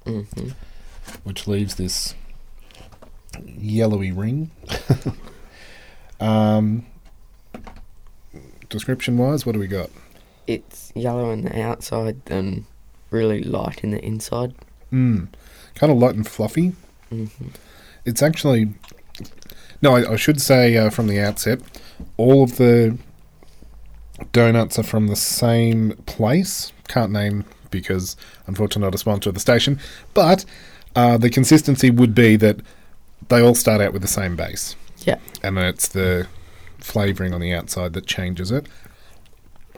hmm 0.05 0.21
which 1.23 1.47
leaves 1.47 1.75
this 1.75 2.15
yellowy 3.45 4.11
ring. 4.11 4.51
um, 6.19 6.85
description 8.69 9.17
wise, 9.17 9.45
what 9.45 9.51
do 9.53 9.59
we 9.59 9.67
got? 9.67 9.89
It's 10.47 10.91
yellow 10.95 11.31
on 11.31 11.41
the 11.41 11.61
outside 11.61 12.21
and 12.27 12.65
really 13.13 13.41
light 13.43 13.83
in 13.83 13.91
the 13.91 14.03
inside. 14.03 14.53
Mm. 14.91 15.27
kind 15.75 15.91
of 15.91 15.97
light 15.97 16.15
and 16.15 16.27
fluffy. 16.27 16.73
It's 18.05 18.21
actually 18.21 18.73
no, 19.81 19.95
I, 19.95 20.13
I 20.13 20.15
should 20.17 20.41
say 20.41 20.75
uh, 20.77 20.89
from 20.89 21.07
the 21.07 21.19
outset, 21.19 21.61
all 22.17 22.43
of 22.43 22.57
the 22.57 22.97
donuts 24.31 24.77
are 24.79 24.83
from 24.83 25.07
the 25.07 25.15
same 25.15 25.91
place. 26.05 26.71
Can't 26.87 27.11
name 27.11 27.43
because 27.71 28.15
unfortunately 28.47 28.83
not 28.85 28.95
a 28.95 28.97
sponsor 28.99 29.29
of 29.29 29.33
the 29.33 29.39
station, 29.41 29.79
but 30.13 30.45
uh, 30.95 31.17
the 31.17 31.29
consistency 31.29 31.89
would 31.89 32.13
be 32.13 32.35
that 32.35 32.59
they 33.29 33.41
all 33.41 33.55
start 33.55 33.81
out 33.81 33.93
with 33.93 34.01
the 34.03 34.07
same 34.07 34.35
base 34.35 34.75
Yeah. 34.99 35.17
and 35.41 35.57
then 35.57 35.65
it's 35.65 35.87
the 35.87 36.27
flavoring 36.77 37.33
on 37.33 37.41
the 37.41 37.51
outside 37.53 37.93
that 37.93 38.05
changes 38.05 38.51
it. 38.51 38.67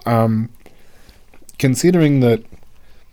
Um, 0.06 0.50
considering 1.58 2.20
that 2.20 2.44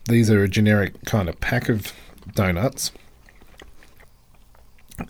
these 0.06 0.30
are 0.30 0.42
a 0.42 0.48
generic 0.48 1.04
kind 1.04 1.28
of 1.28 1.38
pack 1.40 1.68
of 1.68 1.92
donuts, 2.34 2.92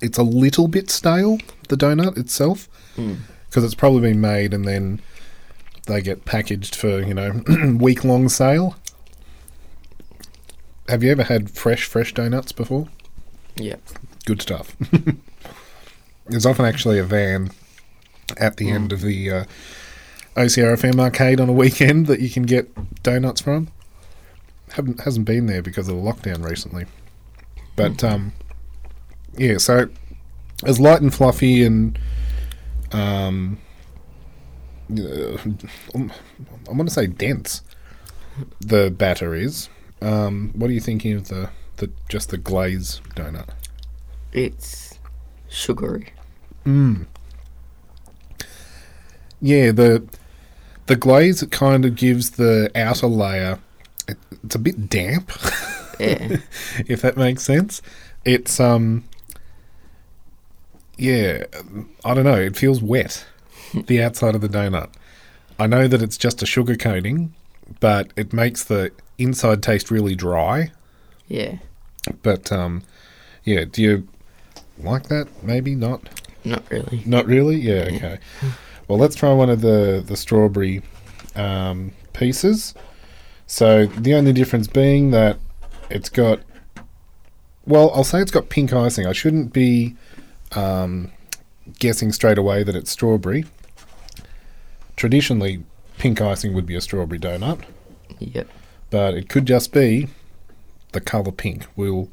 it's 0.01 0.19
a 0.19 0.23
little 0.23 0.69
bit 0.69 0.91
stale, 0.91 1.39
the 1.69 1.77
donut 1.77 2.17
itself, 2.17 2.69
because 2.97 3.65
it's 3.65 3.75
probably 3.75 4.01
been 4.01 4.21
made 4.21 4.55
and 4.55 4.65
then 4.67 5.01
they 5.87 6.01
get 6.01 6.25
packaged 6.25 6.75
for, 6.75 7.01
you 7.03 7.15
know, 7.15 7.43
week 7.79 8.05
long 8.05 8.29
sale. 8.29 8.77
Have 10.89 11.03
you 11.03 11.11
ever 11.11 11.25
had 11.25 11.51
fresh, 11.51 11.85
fresh 11.85 12.13
donuts 12.15 12.53
before? 12.53 12.89
Yeah. 13.57 13.77
good 14.25 14.41
stuff. 14.43 14.77
There's 16.27 16.47
often 16.47 16.65
actually 16.65 16.99
a 16.99 17.05
van 17.05 17.51
at 18.39 18.57
the 18.57 18.71
end 18.71 18.93
of 18.93 19.01
the 19.03 19.31
uh, 19.31 19.45
OCRFM 20.37 20.99
arcade 21.01 21.41
on 21.41 21.49
a 21.49 21.53
weekend 21.53 22.07
that 22.07 22.21
you 22.21 22.31
can 22.31 22.45
get 22.45 23.03
donuts 23.03 23.41
from. 23.41 23.69
Haven't 24.73 25.01
hasn't 25.01 25.27
been 25.27 25.47
there 25.47 25.63
because 25.63 25.89
of 25.89 25.97
the 25.97 26.03
lockdown 26.03 26.45
recently, 26.45 26.87
but 27.77 28.03
um, 28.03 28.33
yeah. 29.37 29.59
So 29.59 29.89
as 30.65 30.81
light 30.81 31.03
and 31.03 31.13
fluffy 31.13 31.65
and 31.65 31.99
um, 32.93 33.59
uh, 34.91 35.39
I'm 35.95 36.11
going 36.65 36.87
to 36.87 36.91
say 36.91 37.07
dense. 37.07 37.63
The 38.61 38.91
batter 38.91 39.35
is. 39.35 39.69
Um, 40.01 40.53
what 40.55 40.71
are 40.71 40.73
you 40.73 40.81
thinking 40.81 41.13
of 41.15 41.29
the, 41.29 41.51
the 41.77 41.91
just 42.09 42.31
the 42.31 42.39
glaze 42.39 43.01
donut? 43.15 43.51
It's 44.33 44.99
sugary. 45.49 46.13
Yeah, 49.41 49.73
the 49.73 50.09
the 50.87 50.97
glaze 50.97 51.43
kind 51.51 51.85
of 51.85 51.95
gives 51.95 52.31
the 52.31 52.71
outer 52.75 53.07
layer. 53.07 53.59
It, 54.09 54.17
it's 54.45 54.55
a 54.55 54.59
bit 54.59 54.89
damp, 54.89 55.31
Yeah. 56.01 56.39
if 56.89 57.03
that 57.03 57.17
makes 57.17 57.43
sense. 57.45 57.81
It's 58.25 58.59
um, 58.61 59.05
yeah, 60.99 61.45
I 62.05 62.15
don't 62.15 62.25
know. 62.25 62.35
It 62.41 62.57
feels 62.57 62.83
wet, 62.83 63.25
the 63.87 64.03
outside 64.03 64.35
of 64.35 64.41
the 64.41 64.49
donut. 64.49 64.91
I 65.59 65.67
know 65.67 65.87
that 65.89 66.03
it's 66.03 66.17
just 66.17 66.43
a 66.43 66.47
sugar 66.47 66.77
coating, 66.77 67.35
but 67.81 68.13
it 68.17 68.33
makes 68.33 68.65
the 68.65 68.91
inside 69.19 69.63
taste 69.63 69.91
really 69.91 70.15
dry. 70.15 70.73
yeah. 71.29 71.59
But 72.23 72.51
um, 72.51 72.83
yeah, 73.45 73.65
do 73.65 73.81
you 73.81 74.09
like 74.79 75.05
that? 75.05 75.29
Maybe 75.45 75.77
not. 75.77 76.09
Not 76.45 76.69
really. 76.69 77.01
Not 77.07 77.27
really? 77.27 77.57
Yeah, 77.61 77.89
okay. 77.95 78.19
Well, 78.89 78.99
let's 78.99 79.15
try 79.15 79.33
one 79.33 79.49
of 79.49 79.61
the, 79.61 80.03
the 80.05 80.17
strawberry 80.17 80.83
um, 81.37 81.93
pieces. 82.13 82.75
So, 83.53 83.85
the 83.85 84.15
only 84.15 84.33
difference 84.33 84.67
being 84.67 85.11
that 85.11 85.37
it's 85.91 86.09
got, 86.09 86.41
well, 87.67 87.91
I'll 87.95 88.03
say 88.03 88.23
it's 88.23 88.31
got 88.31 88.49
pink 88.49 88.73
icing. 88.73 89.07
I 89.07 89.13
shouldn't 89.13 89.53
be 89.53 89.95
um, 90.53 91.13
guessing 91.79 92.13
straight 92.13 92.39
away 92.39 92.63
that 92.63 92.75
it's 92.75 92.91
strawberry. 92.91 93.45
Traditionally, 94.97 95.65
pink 95.99 96.19
icing 96.23 96.55
would 96.55 96.65
be 96.65 96.75
a 96.77 96.81
strawberry 96.81 97.19
donut, 97.19 97.61
Yep. 98.21 98.49
but 98.89 99.13
it 99.13 99.29
could 99.29 99.45
just 99.45 99.71
be 99.71 100.09
the 100.93 101.03
color 101.03 101.31
pink. 101.31 101.67
We'll 101.77 102.09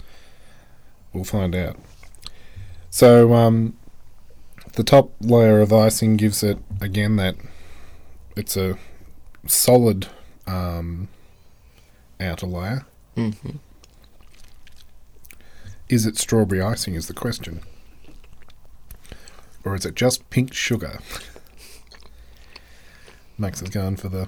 we'll 1.14 1.24
find 1.24 1.56
out. 1.56 1.78
So, 2.90 3.34
um, 3.34 3.78
the 4.74 4.84
top 4.84 5.14
layer 5.22 5.62
of 5.62 5.72
icing 5.72 6.18
gives 6.18 6.44
it 6.44 6.58
again 6.82 7.16
that 7.16 7.38
it's 8.36 8.58
a 8.58 8.78
solid 9.48 10.08
um, 10.46 11.08
outer 12.20 12.48
layer. 12.48 12.86
Mm-hmm. 13.16 13.58
Is 15.88 16.06
it 16.06 16.18
strawberry 16.18 16.62
icing? 16.62 16.96
Is 16.96 17.08
the 17.08 17.14
question, 17.14 17.62
or 19.66 19.76
is 19.76 19.86
it 19.86 19.96
just 19.96 20.30
pink 20.30 20.54
sugar? 20.54 21.00
Max 23.38 23.62
is 23.62 23.70
going 23.70 23.96
for 23.96 24.10
the 24.10 24.28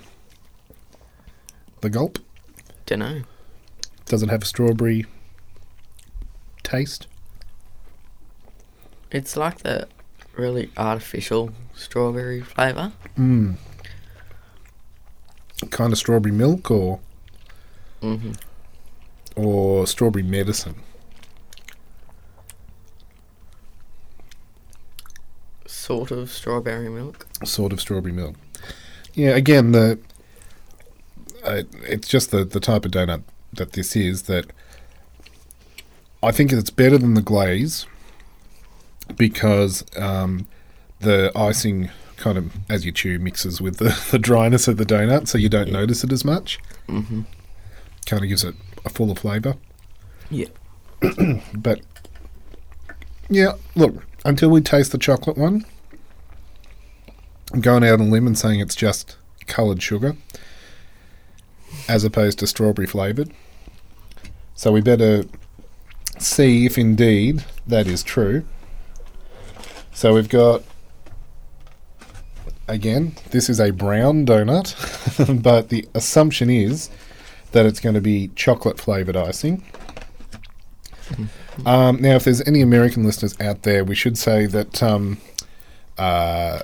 the 1.81 1.89
gulp. 1.89 2.19
Dunno. 2.85 3.23
Does 4.05 4.23
it 4.23 4.29
have 4.29 4.43
a 4.43 4.45
strawberry 4.45 5.05
taste? 6.63 7.07
It's 9.11 9.35
like 9.35 9.59
the 9.59 9.87
really 10.35 10.71
artificial 10.77 11.51
strawberry 11.75 12.41
flavour. 12.41 12.93
Mm. 13.17 13.55
Kind 15.69 15.93
of 15.93 15.99
strawberry 15.99 16.33
milk 16.33 16.71
or 16.71 16.99
Mm-hmm. 18.01 18.31
or 19.35 19.85
strawberry 19.87 20.23
medicine. 20.23 20.75
Sort 25.65 26.11
of 26.11 26.29
strawberry 26.31 26.89
milk. 26.89 27.27
sort 27.43 27.71
of 27.73 27.79
strawberry 27.79 28.13
milk. 28.13 28.35
Yeah, 29.13 29.31
again, 29.31 29.71
the 29.71 29.99
uh, 31.43 31.63
it's 31.83 32.07
just 32.07 32.31
the 32.31 32.43
the 32.43 32.59
type 32.59 32.85
of 32.85 32.91
donut 32.91 33.23
that 33.53 33.73
this 33.73 33.95
is 33.95 34.23
that 34.23 34.45
I 36.23 36.31
think 36.31 36.51
it's 36.51 36.69
better 36.69 36.97
than 36.97 37.13
the 37.15 37.21
glaze 37.21 37.85
because 39.17 39.83
um, 39.97 40.47
the 40.99 41.31
icing 41.35 41.89
kind 42.15 42.37
of 42.37 42.51
as 42.69 42.85
you 42.85 42.91
chew 42.91 43.17
mixes 43.19 43.59
with 43.59 43.77
the, 43.77 43.99
the 44.11 44.19
dryness 44.19 44.67
of 44.67 44.77
the 44.77 44.85
donut, 44.85 45.27
so 45.27 45.37
you 45.37 45.49
don't 45.49 45.67
Yeah. 45.67 45.73
notice 45.73 46.03
it 46.03 46.11
as 46.11 46.23
much. 46.23 46.59
Mm-hmm. 46.87 47.21
Kind 48.05 48.23
of 48.23 48.29
gives 48.29 48.43
it 48.43 48.55
a 48.85 48.89
fuller 48.89 49.15
flavour. 49.15 49.55
Yeah. 50.29 50.47
But 51.53 51.81
yeah, 53.29 53.53
look, 53.75 54.03
until 54.25 54.49
we 54.49 54.61
taste 54.61 54.91
the 54.91 54.97
chocolate 54.97 55.37
one, 55.37 55.65
I'm 57.53 57.61
going 57.61 57.83
out 57.83 57.99
on 57.99 58.07
a 58.07 58.09
limb 58.09 58.27
and 58.27 58.37
saying 58.37 58.59
it's 58.59 58.75
just 58.75 59.17
coloured 59.47 59.81
sugar 59.81 60.15
as 61.87 62.03
opposed 62.03 62.39
to 62.39 62.47
strawberry 62.47 62.87
flavoured. 62.87 63.31
So 64.55 64.71
we 64.71 64.81
better 64.81 65.23
see 66.19 66.65
if 66.65 66.77
indeed 66.77 67.43
that 67.67 67.87
is 67.87 68.03
true. 68.03 68.45
So 69.91 70.13
we've 70.13 70.29
got 70.29 70.63
again, 72.67 73.15
this 73.31 73.49
is 73.49 73.59
a 73.59 73.71
brown 73.71 74.25
donut, 74.25 75.43
but 75.43 75.69
the 75.69 75.87
assumption 75.93 76.49
is 76.49 76.89
that 77.51 77.65
it's 77.65 77.79
going 77.79 77.95
to 77.95 78.01
be 78.01 78.29
chocolate 78.35 78.79
flavoured 78.79 79.17
icing. 79.17 79.63
Um, 81.65 82.01
now, 82.01 82.15
if 82.15 82.23
there's 82.23 82.41
any 82.47 82.61
American 82.61 83.03
listeners 83.03 83.35
out 83.41 83.63
there, 83.63 83.83
we 83.83 83.95
should 83.95 84.17
say 84.17 84.45
that 84.45 84.81
um, 84.81 85.17
uh, 85.97 86.61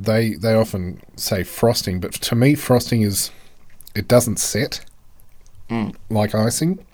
they 0.00 0.34
they 0.34 0.54
often 0.54 1.00
say 1.16 1.42
frosting, 1.42 2.00
but 2.00 2.12
to 2.14 2.34
me, 2.34 2.54
frosting 2.54 3.02
is 3.02 3.30
it 3.94 4.08
doesn't 4.08 4.38
set 4.38 4.84
Mm. 5.70 5.94
like 6.10 6.34
icing. 6.34 6.84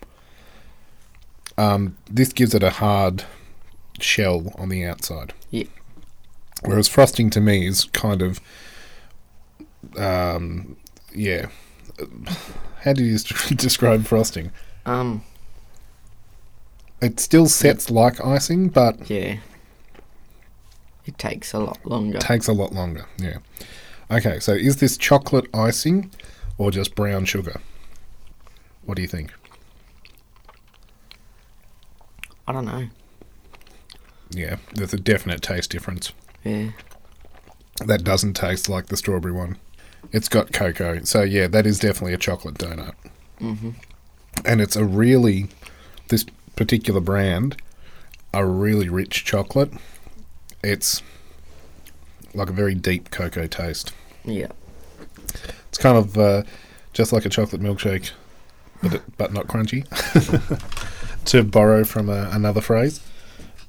Um, 1.57 1.97
this 2.09 2.33
gives 2.33 2.55
it 2.55 2.63
a 2.63 2.71
hard 2.71 3.25
shell 3.99 4.53
on 4.57 4.69
the 4.69 4.85
outside. 4.85 5.33
Yeah. 5.51 5.65
Whereas 6.65 6.87
frosting 6.87 7.31
to 7.31 7.41
me 7.41 7.67
is 7.67 7.85
kind 7.87 8.23
of, 8.23 8.41
um, 9.97 10.77
yeah. 11.13 11.47
How 12.83 12.93
do 12.93 13.03
you 13.05 13.19
describe 13.57 14.05
frosting? 14.05 14.51
Um. 14.87 15.23
It 17.01 17.21
still 17.21 17.47
sets 17.47 17.91
like 17.91 18.25
icing, 18.25 18.69
but 18.69 19.09
Yeah. 19.09 19.37
It 21.07 21.17
takes 21.17 21.53
a 21.53 21.59
lot 21.61 21.79
longer. 21.87 22.19
takes 22.19 22.49
a 22.49 22.53
lot 22.53 22.73
longer. 22.73 23.07
Yeah. 23.19 23.39
Okay, 24.11 24.41
so 24.41 24.53
is 24.53 24.77
this 24.79 24.97
chocolate 24.97 25.47
icing 25.55 26.11
or 26.59 26.71
just 26.71 26.95
brown 26.95 27.25
sugar? 27.25 27.61
What 28.85 28.97
do 28.97 29.03
you 29.03 29.09
think? 29.09 29.33
I 32.47 32.53
don't 32.53 32.65
know. 32.65 32.89
Yeah, 34.31 34.57
there's 34.75 34.93
a 34.93 34.99
definite 34.99 35.41
taste 35.41 35.71
difference. 35.71 36.13
Yeah. 36.45 36.71
That 37.85 38.03
doesn't 38.05 38.35
taste 38.35 38.69
like 38.69 38.87
the 38.87 38.97
strawberry 38.97 39.33
one. 39.33 39.57
It's 40.13 40.29
got 40.29 40.53
cocoa, 40.53 41.03
so 41.05 41.23
yeah, 41.23 41.47
that 41.49 41.67
is 41.67 41.79
definitely 41.79 42.15
a 42.15 42.19
chocolate 42.19 42.55
donut. 42.55 42.95
Mm-hmm. 43.41 43.71
And 44.45 44.61
it's 44.61 44.77
a 44.77 44.85
really 44.85 45.49
this 46.09 46.25
particular 46.57 47.01
brand 47.01 47.57
a 48.33 48.45
really 48.45 48.89
rich 48.89 49.25
chocolate. 49.25 49.73
It's 50.63 51.03
like 52.35 52.51
a 52.51 52.53
very 52.53 52.75
deep 52.75 53.11
cocoa 53.11 53.47
taste. 53.47 53.93
Yeah. 54.25 54.49
It's 55.69 55.79
kind 55.79 55.97
of 55.97 56.17
uh, 56.19 56.43
just 56.93 57.13
like 57.13 57.25
a 57.25 57.29
chocolate 57.29 57.63
milkshake, 57.63 58.11
but 58.83 58.95
it, 58.95 59.03
but 59.17 59.33
not 59.33 59.47
crunchy. 59.47 59.87
to 61.27 61.43
borrow 61.43 61.85
from 61.85 62.09
a, 62.09 62.29
another 62.33 62.61
phrase, 62.61 63.01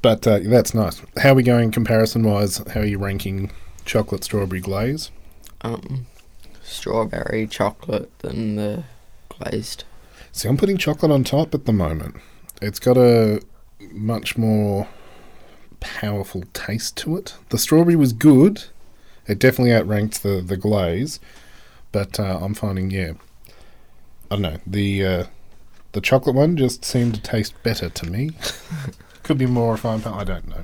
but 0.02 0.26
uh, 0.26 0.39
that's 0.44 0.74
nice. 0.74 1.02
How 1.18 1.32
are 1.32 1.36
we 1.36 1.44
going 1.44 1.72
comparison 1.72 2.24
wise? 2.24 2.58
How 2.70 2.82
are 2.82 2.86
you 2.86 2.98
ranking 2.98 3.52
chocolate 3.86 4.24
strawberry 4.24 4.62
glaze? 4.62 5.12
Um, 5.62 6.06
strawberry, 6.70 7.48
chocolate, 7.48 8.18
than 8.20 8.56
the 8.56 8.84
glazed. 9.30 9.84
See, 10.32 10.48
I'm 10.48 10.58
putting 10.58 10.78
chocolate 10.78 11.12
on 11.12 11.24
top 11.24 11.54
at 11.54 11.66
the 11.66 11.74
moment. 11.74 12.16
It's 12.62 12.80
got 12.80 12.98
a 12.98 13.42
much 13.92 14.38
more 14.38 14.88
powerful 15.80 16.44
taste 16.54 16.98
to 16.98 17.18
it. 17.18 17.36
The 17.50 17.58
strawberry 17.58 17.96
was 17.96 18.14
good. 18.14 18.66
It 19.28 19.40
definitely 19.40 19.74
outranked 19.74 20.24
the, 20.24 20.42
the 20.42 20.58
glaze. 20.58 21.20
But 21.92 22.20
uh, 22.20 22.40
I'm 22.42 22.54
finding, 22.54 22.92
yeah, 22.92 23.14
I 24.30 24.36
don't 24.36 24.42
know, 24.42 24.58
the 24.68 25.06
uh, 25.06 25.24
the 25.94 26.02
chocolate 26.02 26.36
one 26.36 26.56
just 26.56 26.86
seemed 26.86 27.16
to 27.16 27.22
taste 27.22 27.62
better 27.64 27.90
to 27.90 28.06
me. 28.06 28.32
Could 29.24 29.40
be 29.40 29.48
more 29.48 29.74
refined, 29.74 30.06
I 30.06 30.24
don't 30.24 30.48
know. 30.48 30.64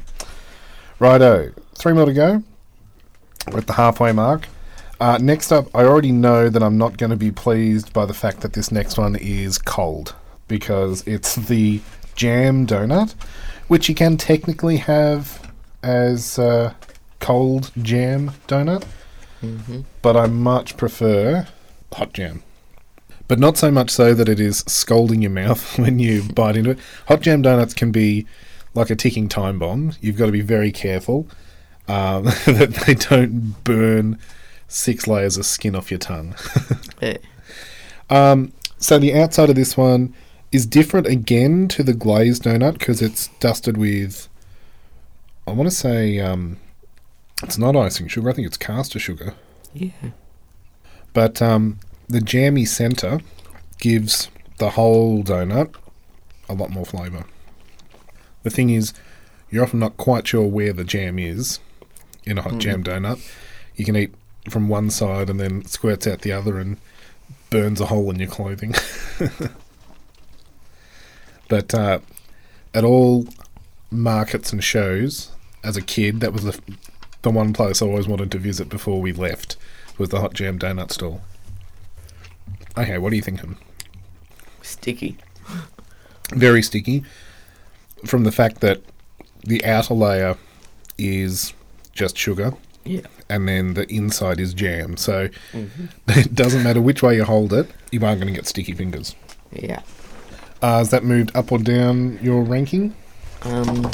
Righto, 0.99 1.51
three 1.73 1.93
more 1.93 2.05
to 2.05 2.13
go. 2.13 2.43
We're 3.51 3.59
at 3.59 3.67
the 3.67 3.73
halfway 3.73 4.11
mark. 4.11 4.47
Uh, 4.99 5.17
next 5.21 5.51
up, 5.51 5.67
I 5.75 5.83
already 5.83 6.11
know 6.11 6.49
that 6.49 6.63
I'm 6.63 6.77
not 6.77 6.97
going 6.97 7.09
to 7.09 7.17
be 7.17 7.31
pleased 7.31 7.91
by 7.91 8.05
the 8.05 8.13
fact 8.13 8.41
that 8.41 8.53
this 8.53 8.71
next 8.71 8.97
one 8.97 9.15
is 9.15 9.57
cold 9.57 10.15
because 10.47 11.05
it's 11.05 11.35
the 11.35 11.81
jam 12.15 12.65
donut, 12.65 13.13
which 13.67 13.89
you 13.89 13.95
can 13.95 14.15
technically 14.15 14.77
have 14.77 15.51
as 15.83 16.39
uh, 16.39 16.73
cold 17.19 17.71
jam 17.81 18.31
donut, 18.47 18.85
but 20.01 20.15
I 20.15 20.27
much 20.27 20.77
prefer 20.77 21.47
hot 21.93 22.13
jam. 22.13 22.43
But 23.27 23.39
not 23.39 23.57
so 23.57 23.71
much 23.71 23.89
so 23.89 24.13
that 24.13 24.29
it 24.29 24.39
is 24.39 24.59
scalding 24.67 25.21
your 25.21 25.31
mouth 25.31 25.77
when 25.79 25.99
you 25.99 26.23
bite 26.35 26.55
into 26.55 26.71
it. 26.71 26.79
Hot 27.07 27.21
jam 27.21 27.41
donuts 27.41 27.73
can 27.73 27.91
be 27.91 28.25
like 28.73 28.89
a 28.89 28.95
ticking 28.95 29.27
time 29.27 29.59
bomb. 29.59 29.93
You've 30.01 30.17
got 30.17 30.27
to 30.27 30.31
be 30.31 30.41
very 30.41 30.71
careful 30.71 31.27
um, 31.87 32.25
that 32.45 32.83
they 32.85 32.93
don't 32.93 33.63
burn 33.63 34.19
six 34.67 35.07
layers 35.07 35.37
of 35.37 35.45
skin 35.45 35.75
off 35.75 35.91
your 35.91 35.99
tongue. 35.99 36.35
Yeah. 37.01 37.17
Um, 38.09 38.53
so 38.77 38.97
the 38.97 39.13
outside 39.13 39.49
of 39.49 39.55
this 39.55 39.75
one 39.75 40.15
is 40.51 40.65
different 40.65 41.07
again 41.07 41.67
to 41.67 41.83
the 41.83 41.93
glazed 41.93 42.43
donut 42.43 42.79
because 42.79 43.01
it's 43.01 43.27
dusted 43.39 43.77
with, 43.77 44.29
I 45.45 45.51
want 45.51 45.69
to 45.69 45.75
say, 45.75 46.19
um, 46.19 46.57
it's 47.43 47.57
not 47.57 47.75
icing 47.75 48.07
sugar. 48.07 48.29
I 48.29 48.33
think 48.33 48.47
it's 48.47 48.57
caster 48.57 48.97
sugar. 48.97 49.33
Yeah. 49.73 49.89
But 51.13 51.41
um, 51.41 51.79
the 52.07 52.21
jammy 52.21 52.65
centre 52.65 53.19
gives 53.79 54.29
the 54.57 54.71
whole 54.71 55.23
donut 55.23 55.75
a 56.47 56.53
lot 56.53 56.69
more 56.69 56.85
flavour. 56.85 57.25
The 58.43 58.49
thing 58.49 58.69
is, 58.69 58.93
you're 59.49 59.63
often 59.63 59.79
not 59.79 59.97
quite 59.97 60.27
sure 60.27 60.47
where 60.47 60.73
the 60.73 60.83
jam 60.83 61.19
is 61.19 61.59
in 62.23 62.37
a 62.37 62.41
hot 62.41 62.57
jam 62.59 62.83
donut. 62.83 63.21
You 63.75 63.85
can 63.85 63.95
eat 63.95 64.13
from 64.49 64.67
one 64.69 64.89
side 64.89 65.29
and 65.29 65.39
then 65.39 65.65
squirts 65.65 66.07
out 66.07 66.21
the 66.21 66.31
other 66.31 66.59
and 66.59 66.77
burns 67.49 67.81
a 67.81 67.87
hole 67.87 68.09
in 68.09 68.19
your 68.19 68.29
clothing. 68.29 68.73
but 71.47 71.73
uh, 71.73 71.99
at 72.73 72.83
all 72.83 73.27
markets 73.91 74.51
and 74.51 74.63
shows, 74.63 75.31
as 75.63 75.77
a 75.77 75.81
kid, 75.81 76.19
that 76.19 76.33
was 76.33 76.43
the, 76.43 76.59
the 77.21 77.31
one 77.31 77.53
place 77.53 77.81
I 77.81 77.85
always 77.85 78.07
wanted 78.07 78.31
to 78.31 78.37
visit 78.37 78.69
before 78.69 79.01
we 79.01 79.11
left 79.11 79.55
was 79.97 80.09
the 80.09 80.19
hot 80.19 80.33
jam 80.33 80.59
donut 80.59 80.91
stall. 80.91 81.21
Okay, 82.77 82.97
what 82.97 83.13
are 83.13 83.15
you 83.15 83.21
thinking? 83.21 83.57
Sticky. 84.61 85.17
Very 86.31 86.61
sticky. 86.61 87.03
From 88.05 88.23
the 88.23 88.31
fact 88.31 88.59
that 88.61 88.81
the 89.43 89.63
outer 89.63 89.93
layer 89.93 90.37
is 90.97 91.53
just 91.93 92.17
sugar 92.17 92.53
Yeah. 92.85 93.01
and 93.29 93.47
then 93.47 93.73
the 93.73 93.91
inside 93.91 94.39
is 94.39 94.53
jam. 94.53 94.95
So 94.97 95.29
it 96.07 96.35
doesn't 96.35 96.63
matter 96.63 96.81
which 96.81 97.01
way 97.01 97.15
you 97.15 97.23
hold 97.23 97.51
it, 97.53 97.69
you 97.91 98.03
aren't 98.05 98.21
going 98.21 98.33
to 98.33 98.37
get 98.39 98.47
sticky 98.47 98.73
fingers. 98.73 99.15
Yeah. 99.51 99.81
Uh, 100.61 100.77
has 100.79 100.89
that 100.91 101.03
moved 101.03 101.35
up 101.35 101.51
or 101.51 101.57
down 101.59 102.19
your 102.21 102.41
ranking? 102.43 102.95
Um, 103.43 103.85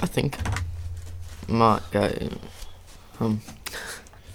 I 0.00 0.06
think 0.06 0.36
might 1.48 1.80
go 1.90 2.12
um 3.20 3.40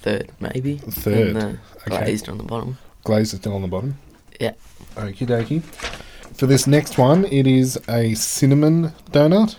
third 0.01 0.29
maybe. 0.39 0.77
Third, 0.77 1.27
And 1.27 1.35
the 1.35 1.59
okay. 1.87 2.03
glazed 2.05 2.27
on 2.29 2.37
the 2.37 2.43
bottom. 2.43 2.77
Glazed 3.03 3.33
is 3.33 3.39
still 3.39 3.53
on 3.55 3.61
the 3.61 3.67
bottom. 3.67 3.97
Yeah. 4.39 4.53
Okie 4.95 5.27
dokie. 5.27 5.61
For 6.35 6.47
this 6.47 6.67
next 6.67 6.97
one, 6.97 7.25
it 7.25 7.45
is 7.47 7.79
a 7.87 8.13
cinnamon 8.15 8.91
donut. 9.11 9.55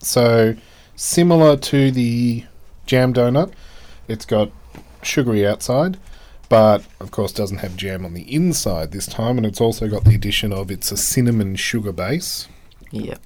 So, 0.00 0.54
similar 0.96 1.56
to 1.56 1.90
the 1.92 2.44
jam 2.86 3.12
donut, 3.12 3.52
it's 4.08 4.24
got 4.24 4.50
sugary 5.02 5.46
outside, 5.46 5.98
but 6.48 6.84
of 7.00 7.10
course 7.10 7.32
doesn't 7.32 7.58
have 7.58 7.76
jam 7.76 8.04
on 8.04 8.14
the 8.14 8.32
inside 8.34 8.92
this 8.92 9.06
time, 9.06 9.36
and 9.36 9.46
it's 9.46 9.60
also 9.60 9.88
got 9.88 10.04
the 10.04 10.14
addition 10.14 10.52
of 10.52 10.70
it's 10.70 10.92
a 10.92 10.96
cinnamon 10.96 11.56
sugar 11.56 11.92
base. 11.92 12.48
Yeah. 12.90 13.16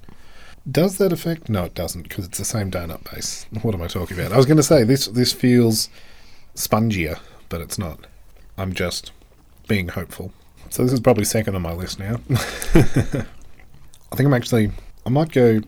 Does 0.69 0.97
that 0.97 1.11
affect? 1.11 1.49
No, 1.49 1.63
it 1.65 1.73
doesn't, 1.73 2.03
because 2.03 2.25
it's 2.25 2.37
the 2.37 2.45
same 2.45 2.69
donut 2.69 3.11
base. 3.11 3.45
What 3.61 3.73
am 3.73 3.81
I 3.81 3.87
talking 3.87 4.19
about? 4.19 4.31
I 4.31 4.37
was 4.37 4.45
going 4.45 4.57
to 4.57 4.63
say 4.63 4.83
this. 4.83 5.07
This 5.07 5.33
feels 5.33 5.89
spongier, 6.55 7.19
but 7.49 7.61
it's 7.61 7.77
not. 7.77 8.05
I'm 8.57 8.73
just 8.73 9.11
being 9.67 9.89
hopeful. 9.89 10.31
So 10.69 10.83
this 10.83 10.93
is 10.93 10.99
probably 10.99 11.25
second 11.25 11.55
on 11.55 11.61
my 11.61 11.73
list 11.73 11.99
now. 11.99 12.19
I 12.29 14.15
think 14.15 14.27
I'm 14.27 14.33
actually. 14.33 14.71
I 15.05 15.09
might 15.09 15.31
go 15.31 15.61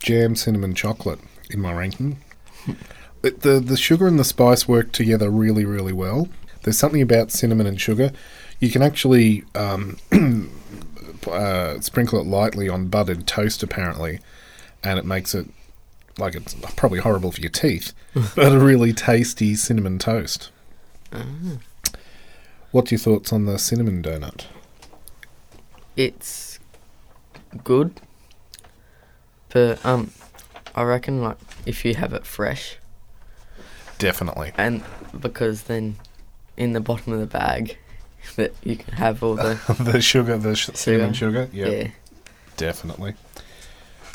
jam 0.00 0.34
cinnamon 0.34 0.74
chocolate 0.74 1.20
in 1.50 1.60
my 1.60 1.72
ranking. 1.72 2.18
It, 3.22 3.40
the 3.40 3.60
the 3.60 3.76
sugar 3.76 4.06
and 4.06 4.18
the 4.18 4.24
spice 4.24 4.66
work 4.66 4.92
together 4.92 5.30
really 5.30 5.64
really 5.64 5.92
well. 5.92 6.28
There's 6.62 6.78
something 6.78 7.02
about 7.02 7.30
cinnamon 7.30 7.66
and 7.66 7.80
sugar. 7.80 8.12
You 8.58 8.70
can 8.70 8.82
actually 8.82 9.44
um, 9.54 9.96
uh, 11.26 11.80
sprinkle 11.80 12.20
it 12.20 12.26
lightly 12.26 12.68
on 12.68 12.88
buttered 12.88 13.26
toast, 13.26 13.62
apparently, 13.62 14.20
and 14.82 14.98
it 14.98 15.04
makes 15.04 15.34
it 15.34 15.48
like 16.18 16.34
it's 16.34 16.54
probably 16.76 17.00
horrible 17.00 17.32
for 17.32 17.40
your 17.40 17.50
teeth, 17.50 17.92
but 18.36 18.52
a 18.52 18.58
really 18.58 18.92
tasty 18.92 19.54
cinnamon 19.54 19.98
toast. 19.98 20.50
What's 22.70 22.92
your 22.92 22.98
thoughts 22.98 23.32
on 23.32 23.46
the 23.46 23.58
cinnamon 23.58 24.02
donut? 24.02 24.44
It's 25.96 26.58
good. 27.64 28.00
But 29.48 29.84
um 29.84 30.12
I 30.74 30.82
reckon 30.82 31.20
like 31.20 31.38
if 31.66 31.84
you 31.84 31.94
have 31.94 32.12
it 32.12 32.24
fresh 32.24 32.78
Definitely. 34.00 34.52
and 34.56 34.82
because 35.18 35.62
then 35.64 35.96
in 36.56 36.72
the 36.72 36.80
bottom 36.80 37.12
of 37.12 37.20
the 37.20 37.26
bag 37.26 37.78
that 38.36 38.52
you 38.64 38.76
can 38.76 38.94
have 38.94 39.22
all 39.22 39.36
the 39.36 39.58
the 39.92 40.00
sugar, 40.00 40.36
the 40.36 40.56
sh- 40.56 40.70
cinnamon 40.74 41.12
sugar. 41.14 41.48
yeah. 41.52 41.66
Yeah, 41.68 41.88
definitely. 42.56 43.14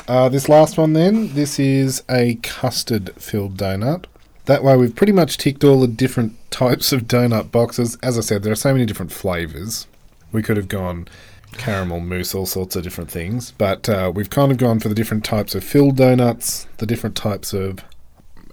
Uh, 0.08 0.28
this 0.28 0.48
last 0.48 0.78
one, 0.78 0.92
then, 0.92 1.34
this 1.34 1.58
is 1.58 2.04
a 2.08 2.36
custard 2.36 3.10
filled 3.16 3.56
donut. 3.56 4.04
That 4.44 4.62
way, 4.62 4.76
we've 4.76 4.94
pretty 4.94 5.12
much 5.12 5.36
ticked 5.36 5.64
all 5.64 5.80
the 5.80 5.88
different 5.88 6.36
types 6.52 6.92
of 6.92 7.02
donut 7.08 7.50
boxes. 7.50 7.98
As 8.04 8.16
I 8.16 8.20
said, 8.20 8.44
there 8.44 8.52
are 8.52 8.56
so 8.56 8.72
many 8.72 8.86
different 8.86 9.10
flavours. 9.10 9.88
We 10.30 10.42
could 10.42 10.56
have 10.56 10.68
gone 10.68 11.08
caramel 11.54 11.98
mousse, 12.00 12.34
all 12.36 12.46
sorts 12.46 12.76
of 12.76 12.84
different 12.84 13.10
things, 13.10 13.50
but 13.58 13.88
uh, 13.88 14.12
we've 14.14 14.30
kind 14.30 14.52
of 14.52 14.58
gone 14.58 14.78
for 14.78 14.88
the 14.88 14.94
different 14.94 15.24
types 15.24 15.54
of 15.56 15.64
filled 15.64 15.96
donuts, 15.96 16.68
the 16.76 16.86
different 16.86 17.16
types 17.16 17.52
of 17.52 17.82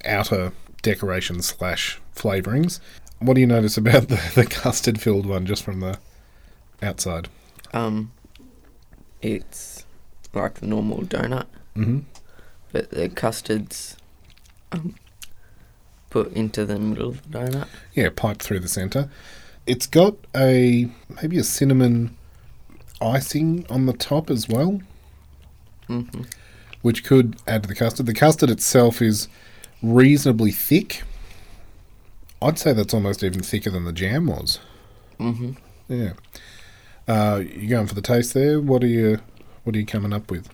outer 0.05 0.53
decorations 0.83 1.47
slash 1.47 1.99
flavourings. 2.15 2.79
What 3.19 3.33
do 3.33 3.41
you 3.41 3.47
notice 3.47 3.75
about 3.77 4.07
the, 4.09 4.21
the 4.35 4.45
custard 4.45 5.01
filled 5.01 5.25
one 5.25 5.47
just 5.47 5.63
from 5.63 5.79
the 5.79 5.97
outside? 6.83 7.27
Um 7.73 8.11
it's 9.21 9.85
like 10.33 10.55
the 10.55 10.67
normal 10.67 10.99
donut, 11.01 11.45
Mm-hmm. 11.75 11.99
but 12.71 12.91
the 12.91 13.09
custard's 13.09 13.97
um 14.71 14.95
put 16.11 16.31
into 16.33 16.65
the 16.65 16.77
middle 16.77 17.09
of 17.09 17.31
the 17.31 17.39
donut. 17.39 17.67
Yeah, 17.95 18.09
pipe 18.15 18.39
through 18.39 18.59
the 18.59 18.67
centre. 18.67 19.09
It's 19.65 19.87
got 19.87 20.15
a 20.35 20.89
maybe 21.21 21.37
a 21.39 21.43
cinnamon 21.43 22.15
icing 23.01 23.65
on 23.69 23.85
the 23.87 23.93
top 23.93 24.29
as 24.29 24.47
well, 24.47 24.81
Mhm. 25.89 26.25
which 26.81 27.03
could 27.03 27.37
add 27.47 27.63
to 27.63 27.69
the 27.69 27.75
custard. 27.75 28.05
The 28.05 28.13
custard 28.13 28.49
itself 28.49 29.01
is 29.01 29.27
reasonably 29.83 30.51
thick. 30.51 31.03
I'd 32.41 32.57
say 32.57 32.73
that's 32.73 32.93
almost 32.93 33.23
even 33.23 33.41
thicker 33.43 33.69
than 33.69 33.85
the 33.85 33.93
jam 33.93 34.25
was. 34.27 34.59
Mhm. 35.19 35.57
Yeah. 35.87 36.13
Uh, 37.07 37.41
you 37.45 37.67
going 37.67 37.87
for 37.87 37.95
the 37.95 38.01
taste 38.01 38.33
there? 38.33 38.59
What 38.59 38.83
are 38.83 38.87
you 38.87 39.19
What 39.63 39.75
are 39.75 39.79
you 39.79 39.85
coming 39.85 40.13
up 40.13 40.31
with? 40.31 40.49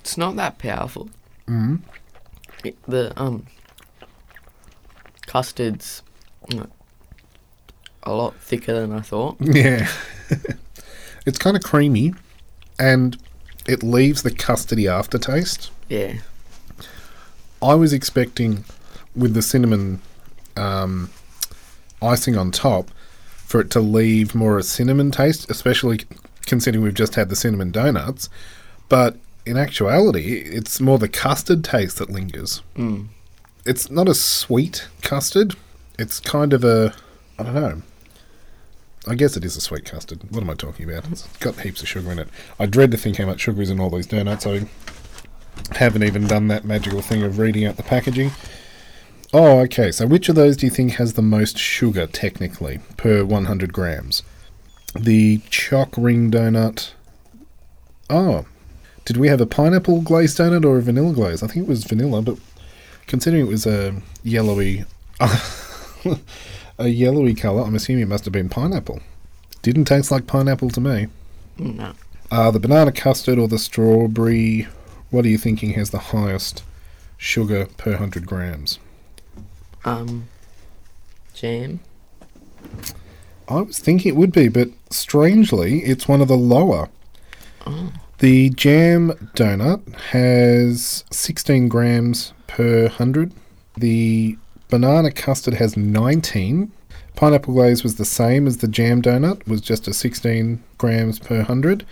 it's 0.00 0.16
not 0.16 0.36
that 0.36 0.58
powerful. 0.58 1.10
Mm. 1.46 1.80
It, 2.64 2.76
the 2.86 3.12
um 3.20 3.46
custard's 5.26 6.02
mm, 6.48 6.68
a 8.02 8.12
lot 8.12 8.34
thicker 8.36 8.72
than 8.72 8.92
I 8.92 9.00
thought. 9.02 9.36
Yeah. 9.40 9.86
it's 11.26 11.38
kind 11.38 11.56
of 11.56 11.62
creamy 11.62 12.14
and 12.78 13.18
it 13.66 13.82
leaves 13.82 14.22
the 14.22 14.30
custardy 14.30 14.90
aftertaste. 14.90 15.70
Yeah. 15.90 16.14
I 17.62 17.74
was 17.74 17.92
expecting 17.92 18.64
with 19.16 19.34
the 19.34 19.42
cinnamon 19.42 20.00
um, 20.56 21.10
icing 22.00 22.36
on 22.36 22.50
top 22.50 22.90
for 23.36 23.60
it 23.60 23.70
to 23.70 23.80
leave 23.80 24.34
more 24.34 24.58
a 24.58 24.62
cinnamon 24.62 25.10
taste, 25.10 25.50
especially 25.50 26.00
considering 26.46 26.84
we've 26.84 26.94
just 26.94 27.14
had 27.14 27.28
the 27.28 27.36
cinnamon 27.36 27.70
donuts. 27.70 28.28
But 28.88 29.16
in 29.46 29.56
actuality, 29.56 30.40
it's 30.40 30.80
more 30.80 30.98
the 30.98 31.08
custard 31.08 31.64
taste 31.64 31.98
that 31.98 32.10
lingers. 32.10 32.62
Mm. 32.76 33.08
It's 33.64 33.90
not 33.90 34.08
a 34.08 34.14
sweet 34.14 34.86
custard. 35.02 35.54
It's 35.98 36.20
kind 36.20 36.52
of 36.52 36.64
a, 36.64 36.94
I 37.38 37.42
don't 37.42 37.54
know. 37.54 37.82
I 39.06 39.14
guess 39.14 39.36
it 39.36 39.44
is 39.44 39.56
a 39.56 39.60
sweet 39.60 39.86
custard. 39.86 40.20
What 40.30 40.42
am 40.42 40.50
I 40.50 40.54
talking 40.54 40.88
about? 40.88 41.10
It's 41.10 41.26
got 41.38 41.60
heaps 41.60 41.80
of 41.80 41.88
sugar 41.88 42.12
in 42.12 42.18
it. 42.18 42.28
I 42.58 42.66
dread 42.66 42.90
to 42.90 42.98
think 42.98 43.16
how 43.16 43.26
much 43.26 43.40
sugar 43.40 43.62
is 43.62 43.70
in 43.70 43.80
all 43.80 43.90
these 43.90 44.06
donuts. 44.06 44.46
I 44.46 44.66
haven't 45.72 46.02
even 46.02 46.26
done 46.26 46.48
that 46.48 46.64
magical 46.64 47.02
thing 47.02 47.22
of 47.22 47.38
reading 47.38 47.64
out 47.64 47.76
the 47.76 47.82
packaging. 47.82 48.30
Oh, 49.32 49.60
okay. 49.60 49.92
So 49.92 50.06
which 50.06 50.28
of 50.28 50.34
those 50.34 50.56
do 50.56 50.66
you 50.66 50.70
think 50.70 50.92
has 50.92 51.14
the 51.14 51.22
most 51.22 51.58
sugar 51.58 52.06
technically 52.06 52.80
per 52.96 53.24
100 53.24 53.72
grams? 53.72 54.22
The 54.98 55.40
choc 55.50 55.94
ring 55.96 56.30
donut. 56.30 56.92
Oh, 58.08 58.46
did 59.04 59.16
we 59.16 59.28
have 59.28 59.40
a 59.40 59.46
pineapple 59.46 60.02
glazed 60.02 60.38
donut 60.38 60.64
or 60.64 60.78
a 60.78 60.82
vanilla 60.82 61.12
glaze? 61.12 61.42
I 61.42 61.46
think 61.46 61.66
it 61.66 61.68
was 61.68 61.84
vanilla, 61.84 62.22
but 62.22 62.38
considering 63.06 63.46
it 63.46 63.48
was 63.48 63.66
a 63.66 64.02
yellowy, 64.22 64.84
a 66.78 66.88
yellowy 66.88 67.34
color, 67.34 67.62
I'm 67.62 67.74
assuming 67.74 68.02
it 68.02 68.08
must 68.08 68.24
have 68.24 68.32
been 68.32 68.48
pineapple. 68.48 69.00
Didn't 69.62 69.86
taste 69.86 70.10
like 70.10 70.26
pineapple 70.26 70.70
to 70.70 70.80
me. 70.80 71.08
No. 71.58 71.92
Uh, 72.30 72.50
the 72.50 72.60
banana 72.60 72.92
custard 72.92 73.38
or 73.38 73.48
the 73.48 73.58
strawberry, 73.58 74.68
what 75.10 75.24
are 75.24 75.28
you 75.28 75.38
thinking 75.38 75.72
has 75.72 75.90
the 75.90 75.98
highest 75.98 76.62
sugar 77.16 77.66
per 77.76 77.92
100 77.92 78.26
grams? 78.26 78.78
Um 79.84 80.28
jam. 81.34 81.80
I 83.48 83.62
was 83.62 83.78
thinking 83.78 84.10
it 84.10 84.16
would 84.16 84.32
be, 84.32 84.48
but 84.48 84.68
strangely, 84.90 85.80
it's 85.80 86.06
one 86.06 86.20
of 86.20 86.28
the 86.28 86.36
lower. 86.36 86.88
Oh. 87.66 87.92
The 88.18 88.50
jam 88.50 89.12
donut 89.36 89.94
has 90.10 91.04
16 91.12 91.68
grams 91.68 92.32
per 92.46 92.82
100. 92.82 93.32
The 93.76 94.36
banana 94.68 95.10
custard 95.12 95.54
has 95.54 95.76
19. 95.76 96.72
Pineapple 97.14 97.54
glaze 97.54 97.82
was 97.82 97.96
the 97.96 98.04
same 98.04 98.46
as 98.46 98.58
the 98.58 98.68
jam 98.68 99.00
donut, 99.00 99.46
was 99.46 99.60
just 99.60 99.88
a 99.88 99.94
16 99.94 100.62
grams 100.76 101.18
per 101.18 101.36
100. 101.36 101.86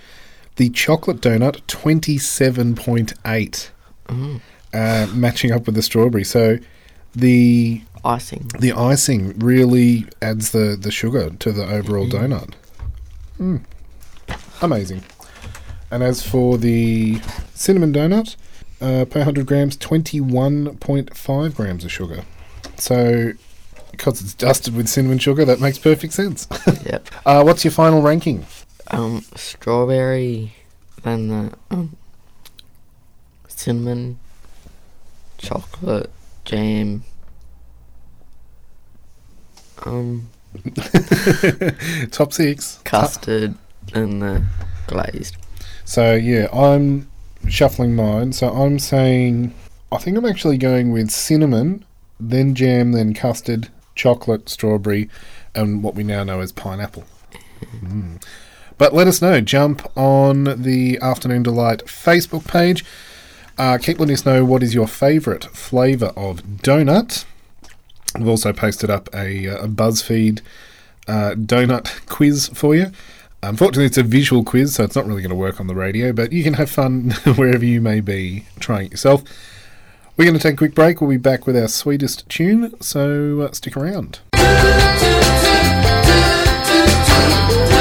The 0.56 0.70
chocolate 0.70 1.20
donut, 1.20 1.60
27.8, 1.66 3.70
Mm. 4.08 4.40
uh, 4.72 5.06
matching 5.12 5.50
up 5.52 5.66
with 5.66 5.74
the 5.74 5.82
strawberry. 5.82 6.24
So 6.24 6.58
the 7.14 7.82
Icing. 8.04 8.48
the 8.60 8.72
icing 8.72 9.36
really 9.38 10.06
adds 10.22 10.52
the, 10.52 10.76
the 10.80 10.92
sugar 10.92 11.30
to 11.30 11.52
the 11.52 11.66
overall 11.66 12.06
donut. 12.06 12.52
Mm. 13.40 13.64
Amazing. 14.62 15.02
And 15.90 16.02
as 16.04 16.22
for 16.22 16.56
the 16.56 17.20
cinnamon 17.54 17.92
donut, 17.92 18.36
uh, 18.80 19.04
per 19.06 19.20
100 19.20 19.44
grams, 19.46 19.76
21.5 19.76 21.54
grams 21.54 21.84
of 21.84 21.90
sugar. 21.92 22.22
So, 22.76 23.32
because 23.90 24.20
it's 24.20 24.34
dusted 24.34 24.76
with 24.76 24.88
cinnamon 24.88 25.18
sugar, 25.18 25.44
that 25.44 25.60
makes 25.60 25.78
perfect 25.78 26.12
sense. 26.12 26.46
yep. 26.84 27.08
uh, 27.24 27.42
what's 27.42 27.64
your 27.64 27.72
final 27.72 28.02
ranking? 28.02 28.46
Um 28.88 29.22
strawberry 29.34 30.54
then 31.02 31.28
the 31.28 31.52
um 31.70 31.96
cinnamon 33.48 34.18
chocolate 35.38 36.10
jam 36.44 37.02
um 39.84 40.28
Top 42.10 42.32
six. 42.32 42.80
custard 42.84 43.54
and 43.92 44.22
the 44.22 44.44
glazed. 44.86 45.36
So 45.84 46.14
yeah, 46.14 46.48
I'm 46.52 47.08
shuffling 47.48 47.94
mine. 47.94 48.32
So 48.32 48.48
I'm 48.48 48.78
saying 48.78 49.54
I 49.92 49.98
think 49.98 50.16
I'm 50.16 50.24
actually 50.24 50.58
going 50.58 50.92
with 50.92 51.10
cinnamon, 51.10 51.84
then 52.18 52.54
jam, 52.54 52.92
then 52.92 53.14
custard, 53.14 53.68
chocolate, 53.94 54.48
strawberry, 54.48 55.08
and 55.54 55.82
what 55.82 55.94
we 55.94 56.02
now 56.04 56.24
know 56.24 56.40
as 56.40 56.52
pineapple. 56.52 57.04
Mm. 57.82 58.22
But 58.78 58.92
let 58.92 59.06
us 59.06 59.22
know. 59.22 59.40
Jump 59.40 59.90
on 59.96 60.62
the 60.62 60.98
Afternoon 61.00 61.42
Delight 61.42 61.84
Facebook 61.86 62.46
page. 62.46 62.84
Uh, 63.58 63.78
keep 63.78 63.98
letting 63.98 64.14
us 64.14 64.26
know 64.26 64.44
what 64.44 64.62
is 64.62 64.74
your 64.74 64.86
favourite 64.86 65.44
flavour 65.44 66.12
of 66.16 66.42
donut. 66.42 67.24
We've 68.18 68.28
also 68.28 68.52
posted 68.52 68.90
up 68.90 69.08
a, 69.14 69.48
uh, 69.48 69.64
a 69.64 69.68
BuzzFeed 69.68 70.40
uh, 71.08 71.34
donut 71.36 72.06
quiz 72.06 72.48
for 72.48 72.74
you. 72.74 72.92
Unfortunately, 73.42 73.86
it's 73.86 73.98
a 73.98 74.02
visual 74.02 74.44
quiz, 74.44 74.74
so 74.74 74.84
it's 74.84 74.96
not 74.96 75.06
really 75.06 75.22
going 75.22 75.30
to 75.30 75.36
work 75.36 75.60
on 75.60 75.68
the 75.68 75.74
radio, 75.74 76.12
but 76.12 76.32
you 76.32 76.42
can 76.42 76.54
have 76.54 76.70
fun 76.70 77.10
wherever 77.36 77.64
you 77.64 77.80
may 77.80 78.00
be 78.00 78.44
trying 78.60 78.86
it 78.86 78.92
yourself. 78.92 79.22
We're 80.16 80.24
going 80.24 80.36
to 80.36 80.42
take 80.42 80.54
a 80.54 80.56
quick 80.56 80.74
break. 80.74 81.00
We'll 81.00 81.10
be 81.10 81.16
back 81.16 81.46
with 81.46 81.56
our 81.56 81.68
sweetest 81.68 82.28
tune, 82.28 82.74
so 82.80 83.40
uh, 83.42 83.52
stick 83.52 83.76
around. 83.76 84.20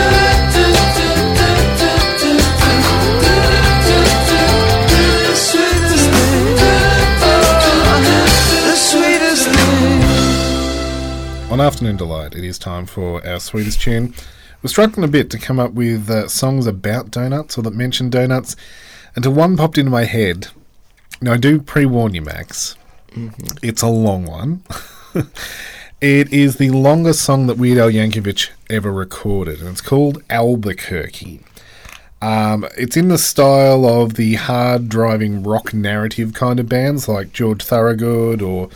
On 11.51 11.61
Afternoon 11.61 11.95
Delight, 11.95 12.35
it 12.35 12.43
is 12.43 12.57
time 12.57 12.87
for 12.87 13.25
our 13.25 13.39
sweetest 13.39 13.79
tune. 13.79 14.15
We're 14.61 14.67
struggling 14.67 15.05
a 15.05 15.07
bit 15.07 15.29
to 15.29 15.37
come 15.37 15.59
up 15.59 15.73
with 15.73 16.09
uh, 16.09 16.27
songs 16.27 16.65
about 16.65 17.11
donuts 17.11 17.57
or 17.57 17.61
that 17.61 17.75
mention 17.75 18.09
donuts, 18.09 18.55
until 19.15 19.31
one 19.31 19.55
popped 19.55 19.77
into 19.77 19.91
my 19.91 20.05
head. 20.05 20.47
Now, 21.21 21.33
I 21.33 21.37
do 21.37 21.61
pre 21.61 21.85
warn 21.85 22.15
you, 22.15 22.23
Max. 22.23 22.75
It's 23.61 23.83
a 23.83 23.87
long 23.87 24.25
one. 24.25 24.63
it 26.01 26.33
is 26.33 26.57
the 26.57 26.71
longest 26.71 27.21
song 27.21 27.45
that 27.47 27.57
Weird 27.57 27.77
Al 27.77 27.91
Yankovic 27.91 28.49
ever 28.69 28.91
recorded, 28.91 29.59
and 29.59 29.69
it's 29.69 29.81
called 29.81 30.23
Albuquerque. 30.31 31.41
Um, 32.21 32.67
it's 32.75 32.97
in 32.97 33.07
the 33.07 33.19
style 33.19 33.85
of 33.85 34.15
the 34.15 34.33
hard 34.33 34.89
driving 34.89 35.43
rock 35.43 35.75
narrative 35.75 36.33
kind 36.33 36.59
of 36.59 36.67
bands 36.67 37.07
like 37.07 37.31
George 37.31 37.63
Thorogood 37.63 38.41
or 38.41 38.69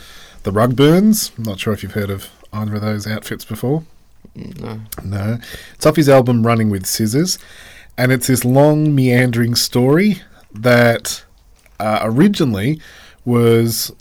the 0.44 0.52
Rugburns. 0.52 1.36
I'm 1.36 1.44
not 1.44 1.58
sure 1.58 1.72
if 1.72 1.82
you've 1.82 1.92
heard 1.92 2.10
of 2.10 2.30
either 2.52 2.76
of 2.76 2.80
those 2.80 3.06
outfits 3.06 3.44
before. 3.44 3.84
No. 4.34 4.80
No. 5.04 5.38
It's 5.74 5.86
off 5.86 5.96
his 5.96 6.08
album 6.08 6.46
Running 6.46 6.70
with 6.70 6.86
Scissors, 6.86 7.38
and 7.96 8.12
it's 8.12 8.26
this 8.26 8.44
long, 8.44 8.94
meandering 8.94 9.54
story 9.54 10.22
that 10.52 11.24
uh, 11.78 12.00
originally 12.02 12.80
was 13.24 13.92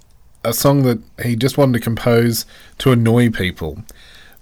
a 0.44 0.54
song 0.54 0.84
that 0.84 1.00
he 1.24 1.36
just 1.36 1.58
wanted 1.58 1.74
to 1.74 1.80
compose 1.80 2.46
to 2.80 2.92
annoy 2.92 3.30
people. 3.30 3.84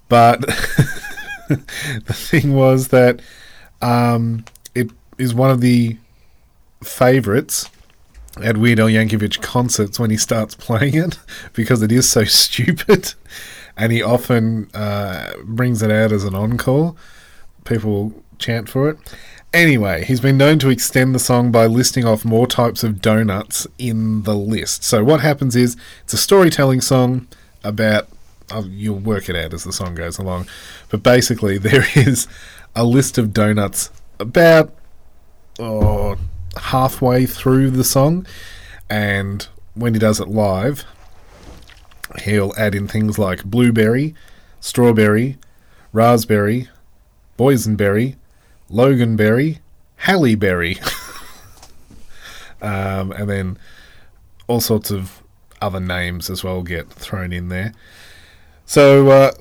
But 0.10 0.42
the 1.50 2.14
thing 2.14 2.54
was 2.54 2.90
that 2.90 3.22
um, 3.82 4.46
it 4.76 4.90
is 5.18 5.34
one 5.34 5.52
of 5.52 5.62
the 5.62 5.98
favourites 6.84 7.70
at 8.44 8.58
Weird 8.58 8.80
Al 8.80 8.88
Yankovic 8.88 9.42
concerts 9.42 10.00
when 10.00 10.12
he 10.12 10.18
starts 10.18 10.56
playing 10.56 10.96
it 10.96 11.18
because 11.54 11.82
it 11.82 11.92
is 11.92 12.10
so 12.10 12.24
stupid. 12.26 13.14
And 13.78 13.92
he 13.92 14.02
often 14.02 14.70
uh, 14.74 15.34
brings 15.44 15.82
it 15.82 15.92
out 15.92 16.12
as 16.12 16.24
an 16.24 16.36
encore. 16.36 16.96
People 17.64 18.14
chant 18.40 18.70
for 18.70 18.90
it. 18.90 18.98
Anyway, 19.54 20.04
he's 20.04 20.20
been 20.20 20.38
known 20.38 20.60
to 20.60 20.70
extend 20.70 21.16
the 21.16 21.20
song 21.20 21.52
by 21.52 21.66
listing 21.66 22.06
off 22.06 22.26
more 22.26 22.48
types 22.48 22.84
of 22.84 23.02
donuts 23.02 23.66
in 23.78 24.24
the 24.24 24.36
list. 24.36 24.84
So 24.84 25.04
what 25.04 25.22
happens 25.22 25.56
is 25.56 25.78
it's 26.04 26.14
a 26.14 26.18
storytelling 26.18 26.82
song 26.82 27.28
about. 27.64 28.08
Oh, 28.50 28.64
you'll 28.64 29.00
work 29.00 29.28
it 29.28 29.36
out 29.36 29.54
as 29.54 29.66
the 29.66 29.74
song 29.74 29.94
goes 29.96 30.18
along, 30.18 30.48
but 30.90 31.04
basically 31.04 31.58
there 31.58 31.86
is 31.96 32.28
a 32.76 32.86
list 32.86 33.18
of 33.18 33.34
donuts 33.34 33.90
about 34.20 34.74
oh, 35.60 36.18
halfway 36.56 37.26
through 37.26 37.72
the 37.72 37.84
song, 37.84 38.26
and 38.90 39.48
when 39.74 39.94
he 39.94 40.00
does 40.00 40.20
it 40.20 40.28
live, 40.28 40.86
he'll 42.22 42.54
add 42.58 42.76
in 42.76 42.88
things 42.88 43.18
like 43.18 43.44
blueberry, 43.44 44.14
strawberry, 44.60 45.38
raspberry, 45.94 46.70
boysenberry, 47.38 48.16
loganberry, 48.70 49.60
halleberry. 49.98 50.78
um, 52.62 53.12
and 53.12 53.30
then 53.30 53.58
all 54.48 54.62
sorts 54.62 54.92
of 54.92 55.22
other 55.62 55.80
names 55.80 56.30
as 56.30 56.44
well 56.44 56.62
get 56.64 56.90
thrown 56.90 57.34
in 57.34 57.50
there. 57.50 57.74
So 58.66 59.10
uh, 59.10 59.32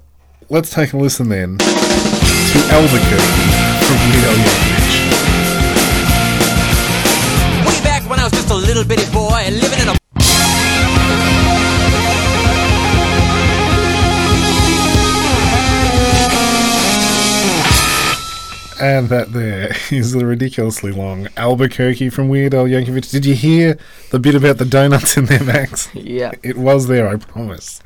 let's 0.49 0.71
take 0.71 0.93
a 0.93 0.97
listen 0.97 1.29
then 1.29 1.59
to 1.59 2.59
Albuquerque 2.71 3.77
from 3.85 3.97
Weird 4.07 4.25
Al 4.25 4.37
Yankovic. 4.37 4.95
Way 7.67 7.85
back 7.85 8.09
when 8.09 8.21
I 8.21 8.25
was 8.25 8.33
just 8.33 8.51
a 8.51 8.55
little 8.55 8.85
bitty 8.85 9.11
boy 9.13 9.49
living 9.51 9.81
in 9.81 9.89
a 9.89 10.06
And 18.81 19.09
that 19.09 19.33
there 19.33 19.75
is 19.91 20.13
the 20.13 20.27
ridiculously 20.27 20.93
long 20.93 21.29
Albuquerque 21.37 22.11
from 22.11 22.29
Weird 22.29 22.55
Al 22.55 22.65
Yankovic. 22.65 23.11
Did 23.11 23.25
you 23.25 23.35
hear 23.35 23.79
the 24.11 24.19
bit 24.19 24.35
about 24.35 24.59
the 24.59 24.67
donuts 24.67 25.17
in 25.17 25.27
there, 25.27 25.43
Max? 25.43 25.89
Yeah. 25.95 26.33
It 26.43 26.59
was 26.59 26.87
there, 26.87 27.09
I 27.09 27.17
promise. 27.17 27.81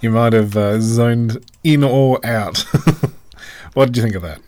You 0.00 0.10
might 0.10 0.32
have 0.32 0.56
uh, 0.56 0.80
zoned 0.80 1.44
in 1.62 1.84
or 1.84 2.24
out. 2.24 2.58
what 3.74 3.86
did 3.86 3.96
you 3.96 4.02
think 4.02 4.14
of 4.14 4.22
that? 4.22 4.40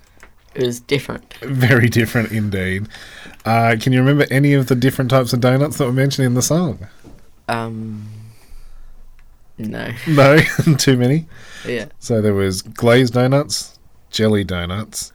It 0.54 0.64
was 0.64 0.80
different. 0.80 1.34
Very 1.42 1.88
different 1.88 2.32
indeed. 2.32 2.88
Uh, 3.44 3.76
can 3.78 3.92
you 3.92 4.00
remember 4.00 4.26
any 4.30 4.54
of 4.54 4.68
the 4.68 4.74
different 4.74 5.10
types 5.10 5.32
of 5.32 5.40
donuts 5.40 5.76
that 5.76 5.84
were 5.84 5.92
mentioned 5.92 6.26
in 6.26 6.34
the 6.34 6.42
song? 6.42 6.88
Um. 7.48 8.08
No. 9.58 9.92
No, 10.06 10.38
too 10.78 10.96
many. 10.96 11.26
Yeah. 11.66 11.86
So 11.98 12.20
there 12.20 12.34
was 12.34 12.62
glazed 12.62 13.14
donuts, 13.14 13.78
jelly 14.10 14.44
donuts. 14.44 15.12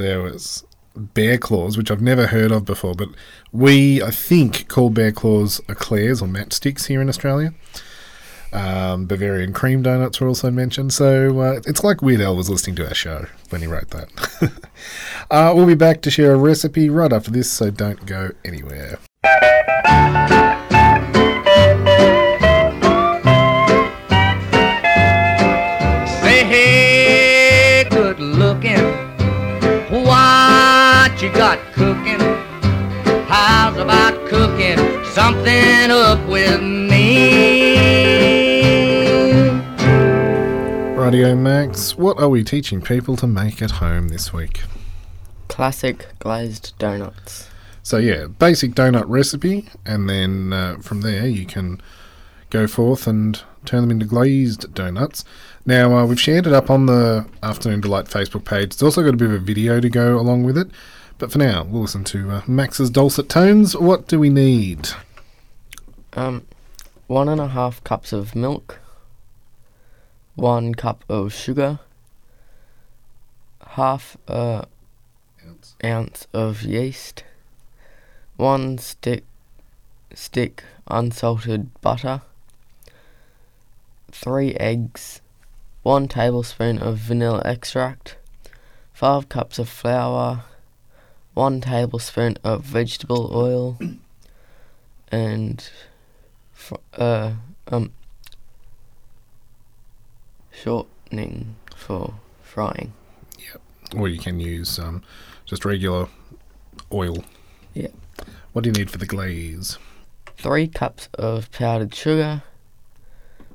There 0.00 0.22
was 0.22 0.64
bear 0.96 1.36
claws, 1.36 1.76
which 1.76 1.90
I've 1.90 2.00
never 2.00 2.28
heard 2.28 2.50
of 2.50 2.64
before, 2.64 2.94
but 2.94 3.10
we, 3.52 4.02
I 4.02 4.10
think, 4.10 4.66
call 4.66 4.88
bear 4.88 5.12
claws 5.12 5.60
eclairs 5.68 6.22
or 6.22 6.26
matchsticks 6.26 6.86
here 6.86 7.02
in 7.02 7.10
Australia. 7.10 7.52
Um, 8.50 9.04
Bavarian 9.04 9.52
cream 9.52 9.82
donuts 9.82 10.18
were 10.18 10.26
also 10.26 10.50
mentioned, 10.50 10.94
so 10.94 11.38
uh, 11.38 11.60
it's 11.66 11.84
like 11.84 12.00
Weird 12.00 12.22
Al 12.22 12.34
was 12.34 12.48
listening 12.48 12.76
to 12.76 12.88
our 12.88 12.94
show 12.94 13.26
when 13.50 13.60
he 13.60 13.66
wrote 13.66 13.90
that. 13.90 14.08
uh, 15.30 15.52
we'll 15.54 15.66
be 15.66 15.74
back 15.74 16.00
to 16.00 16.10
share 16.10 16.32
a 16.32 16.38
recipe 16.38 16.88
right 16.88 17.12
after 17.12 17.30
this, 17.30 17.52
so 17.52 17.70
don't 17.70 18.06
go 18.06 18.30
anywhere. 18.42 18.98
Something 35.10 35.90
up 35.90 36.24
with 36.28 36.62
me? 36.62 37.74
Radio 40.96 41.34
Max, 41.34 41.98
what 41.98 42.20
are 42.20 42.28
we 42.28 42.44
teaching 42.44 42.80
people 42.80 43.16
to 43.16 43.26
make 43.26 43.60
at 43.60 43.72
home 43.72 44.08
this 44.08 44.32
week? 44.32 44.62
Classic 45.48 46.06
glazed 46.20 46.78
donuts. 46.78 47.50
So 47.82 47.96
yeah, 47.98 48.26
basic 48.26 48.72
donut 48.72 49.04
recipe, 49.08 49.68
and 49.84 50.08
then 50.08 50.52
uh, 50.52 50.76
from 50.78 51.00
there 51.00 51.26
you 51.26 51.44
can 51.44 51.80
go 52.50 52.68
forth 52.68 53.08
and 53.08 53.42
turn 53.64 53.80
them 53.80 53.90
into 53.90 54.06
glazed 54.06 54.72
donuts. 54.74 55.24
Now 55.66 55.96
uh, 55.96 56.06
we've 56.06 56.20
shared 56.20 56.46
it 56.46 56.52
up 56.52 56.70
on 56.70 56.86
the 56.86 57.26
Afternoon 57.42 57.80
Delight 57.80 58.04
Facebook 58.04 58.44
page. 58.44 58.74
It's 58.74 58.82
also 58.82 59.02
got 59.02 59.14
a 59.14 59.16
bit 59.16 59.26
of 59.26 59.34
a 59.34 59.38
video 59.38 59.80
to 59.80 59.88
go 59.88 60.20
along 60.20 60.44
with 60.44 60.56
it. 60.56 60.70
But 61.20 61.30
for 61.30 61.36
now, 61.36 61.64
we'll 61.64 61.82
listen 61.82 62.02
to 62.04 62.30
uh, 62.30 62.42
Max's 62.46 62.88
dulcet 62.88 63.28
tones. 63.28 63.76
What 63.76 64.08
do 64.08 64.18
we 64.18 64.30
need? 64.30 64.88
Um, 66.14 66.46
one 67.08 67.28
and 67.28 67.38
a 67.38 67.48
half 67.48 67.84
cups 67.84 68.14
of 68.14 68.34
milk, 68.34 68.80
one 70.34 70.74
cup 70.74 71.04
of 71.10 71.34
sugar, 71.34 71.78
half 73.72 74.16
a 74.28 74.66
ounce 75.84 76.26
of 76.32 76.62
yeast, 76.62 77.22
one 78.38 78.78
stick 78.78 79.24
stick 80.14 80.64
unsalted 80.88 81.68
butter, 81.82 82.22
three 84.10 84.54
eggs, 84.54 85.20
one 85.82 86.08
tablespoon 86.08 86.78
of 86.78 86.96
vanilla 86.96 87.42
extract, 87.44 88.16
five 88.94 89.28
cups 89.28 89.58
of 89.58 89.68
flour, 89.68 90.44
one 91.40 91.62
tablespoon 91.62 92.36
of 92.44 92.62
vegetable 92.62 93.30
oil, 93.34 93.78
and 95.10 95.70
fr- 96.52 96.74
uh, 96.98 97.32
um, 97.68 97.90
shortening 100.50 101.56
for 101.74 102.12
frying. 102.42 102.92
Yep. 103.38 103.62
Or 103.96 104.06
you 104.06 104.18
can 104.18 104.38
use 104.38 104.78
um, 104.78 105.02
just 105.46 105.64
regular 105.64 106.08
oil. 106.92 107.24
Yeah. 107.72 107.88
What 108.52 108.64
do 108.64 108.68
you 108.68 108.74
need 108.74 108.90
for 108.90 108.98
the 108.98 109.06
glaze? 109.06 109.78
Three 110.36 110.68
cups 110.68 111.08
of 111.14 111.50
powdered 111.52 111.94
sugar, 111.94 112.42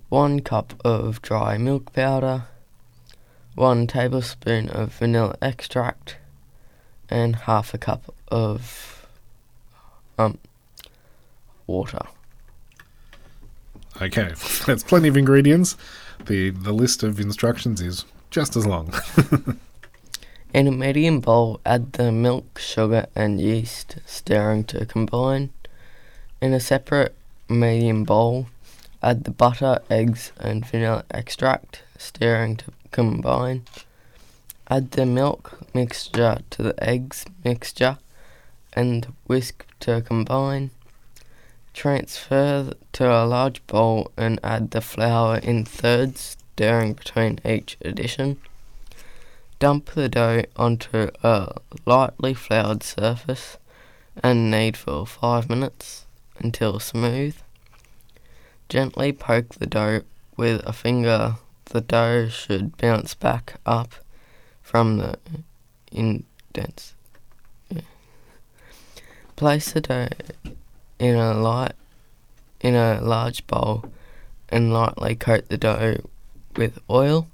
one 0.10 0.40
cup 0.40 0.74
of 0.84 1.22
dry 1.22 1.60
milk 1.60 1.94
powder, 1.94 2.46
one 3.54 3.86
tablespoon 3.86 4.70
of 4.70 4.92
vanilla 4.94 5.36
extract, 5.40 6.18
and 7.10 7.36
half 7.36 7.74
a 7.74 7.78
cup 7.78 8.14
of 8.30 9.08
um 10.18 10.38
water. 11.68 12.06
Okay, 14.02 14.34
that's 14.66 14.84
plenty 14.84 15.08
of 15.08 15.18
ingredients. 15.18 15.78
The 16.26 16.50
the 16.50 16.74
list 16.74 17.04
of 17.04 17.20
instructions 17.20 17.82
is 17.82 18.06
just 18.30 18.56
as 18.56 18.66
long. 18.66 18.94
In 20.54 20.68
a 20.68 20.72
medium 20.72 21.20
bowl, 21.20 21.60
add 21.66 21.94
the 21.94 22.14
milk, 22.14 22.60
sugar, 22.60 23.08
and 23.14 23.42
yeast, 23.42 23.98
stirring 24.06 24.64
to 24.66 24.86
combine. 24.86 25.50
In 26.40 26.54
a 26.54 26.62
separate 26.62 27.14
medium 27.50 28.06
bowl, 28.06 28.48
add 29.04 29.26
the 29.26 29.32
butter, 29.32 29.80
eggs, 29.90 30.32
and 30.40 30.66
vanilla 30.66 31.04
extract, 31.12 31.84
stirring 31.98 32.56
to 32.58 32.72
combine. 32.92 33.64
Add 34.68 34.92
the 34.92 35.06
milk 35.06 35.60
mixture 35.76 36.40
to 36.50 36.64
the 36.64 36.84
eggs 36.84 37.26
mixture 37.44 38.00
and 38.74 39.14
whisk 39.28 39.64
to 39.82 40.02
combine. 40.02 40.72
Transfer 41.76 42.74
to 42.94 43.12
a 43.12 43.26
large 43.26 43.66
bowl 43.68 44.12
and 44.18 44.40
add 44.44 44.72
the 44.72 44.82
flour 44.82 45.38
in 45.38 45.66
thirds, 45.66 46.36
stirring 46.56 46.94
between 46.94 47.40
each 47.46 47.78
addition. 47.82 48.38
Dump 49.60 49.92
the 49.92 50.10
dough 50.10 50.44
onto 50.56 51.12
a 51.22 51.56
lightly 51.86 52.34
floured 52.34 52.82
surface 52.82 53.58
and 54.24 54.50
knead 54.50 54.78
for 54.78 55.06
5 55.06 55.48
minutes 55.48 56.06
until 56.40 56.80
smooth. 56.80 57.36
Gently 58.68 59.12
poke 59.12 59.56
the 59.56 59.68
dough 59.68 60.02
with 60.36 60.66
a 60.66 60.74
finger. 60.74 61.36
The 61.66 61.82
dough 61.82 62.30
should 62.30 62.78
bounce 62.78 63.14
back 63.14 63.60
up 63.66 63.94
from 64.66 64.98
the 64.98 65.16
indents. 65.92 66.96
Yeah. 67.70 67.82
Place 69.36 69.72
the 69.72 69.80
dough 69.80 70.10
in 70.98 71.16
a 71.16 71.36
light 71.36 71.74
in 72.62 72.74
a 72.74 73.00
large 73.00 73.46
bowl 73.46 73.86
and 74.50 74.74
lightly 74.74 75.14
coat 75.14 75.48
the 75.50 75.58
dough 75.58 75.98
with 76.56 76.80
oil. 76.90 77.28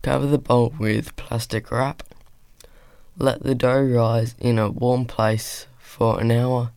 Cover 0.00 0.26
the 0.26 0.38
bowl 0.38 0.72
with 0.78 1.16
plastic 1.16 1.72
wrap. 1.72 2.04
Let 3.18 3.42
the 3.42 3.56
dough 3.56 3.82
rise 3.82 4.36
in 4.38 4.60
a 4.60 4.70
warm 4.70 5.06
place 5.06 5.66
for 5.78 6.20
an 6.20 6.30
hour 6.30 6.70